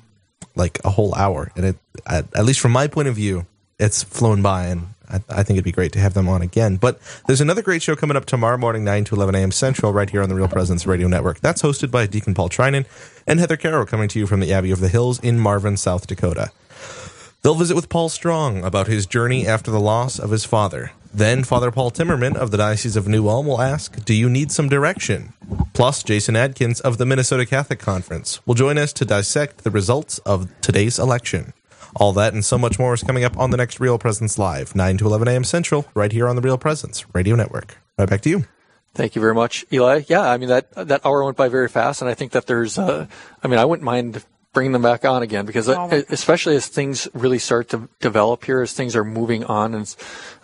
[0.56, 3.46] like a whole hour, and it, at, at least from my point of view,
[3.78, 6.76] it's flown by, and I, think it'd be great to have them on again.
[6.76, 9.50] But there's another great show coming up tomorrow morning, 9 to 11 a.m.
[9.50, 11.40] Central, right here on the Real Presence Radio Network.
[11.40, 12.86] That's hosted by Deacon Paul Trinan
[13.26, 16.06] and Heather Carroll, coming to you from the Abbey of the Hills in Marvin, South
[16.06, 16.50] Dakota.
[17.42, 20.92] They'll visit with Paul Strong about his journey after the loss of his father.
[21.12, 24.52] Then Father Paul Timmerman of the Diocese of New Ulm will ask, Do you need
[24.52, 25.32] some direction?
[25.72, 30.18] Plus, Jason Adkins of the Minnesota Catholic Conference will join us to dissect the results
[30.18, 31.52] of today's election.
[31.96, 34.74] All that and so much more is coming up on the next Real Presence Live,
[34.74, 35.44] 9 to 11 a.m.
[35.44, 37.78] Central, right here on the Real Presence Radio Network.
[37.98, 38.44] Right back to you.
[38.94, 40.02] Thank you very much, Eli.
[40.08, 42.76] Yeah, I mean that that hour went by very fast, and I think that there's.
[42.76, 43.06] Uh,
[43.42, 46.66] I mean, I wouldn't mind bringing them back on again because, Oh, uh, especially as
[46.66, 49.94] things really start to develop here, as things are moving on, and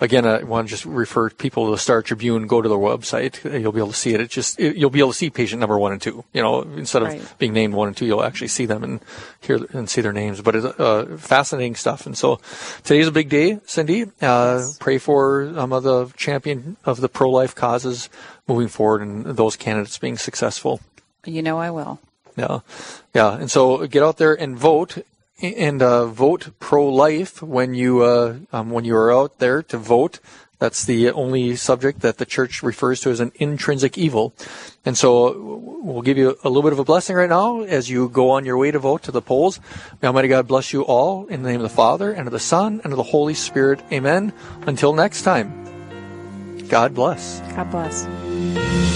[0.01, 2.47] again, I want to just refer people to the Star Tribune.
[2.47, 4.21] Go to their website; you'll be able to see it.
[4.21, 6.25] It just it, you'll be able to see patient number one and two.
[6.33, 7.35] You know, instead of Right.
[7.39, 9.01] being named one and two, you'll actually see them and
[9.41, 10.41] hear and see their names.
[10.41, 12.07] But it's uh, fascinating stuff.
[12.07, 12.41] And so
[12.85, 14.05] today's a big day, Cindy.
[14.23, 18.09] Uh, Pray for um, the champion of the pro life causes
[18.47, 20.81] moving forward and those candidates being successful.
[21.25, 21.99] You know I will.
[22.37, 22.61] Yeah,
[23.15, 23.37] yeah.
[23.37, 24.99] And so get out there and vote
[25.43, 29.79] and uh, vote pro life when you uh, um, when you are out there to
[29.79, 30.21] vote.
[30.59, 34.33] That's the only subject that the church refers to as an intrinsic evil.
[34.87, 38.09] And so we'll give you a little bit of a blessing right now as you
[38.09, 39.61] go on your way to vote to the polls.
[40.01, 42.41] May Almighty God bless you all in the name of the Father and of the
[42.41, 43.83] Son and of the Holy Spirit.
[43.93, 44.33] Amen.
[44.63, 45.53] Until next time,
[46.69, 47.41] God bless.
[47.55, 48.96] God bless.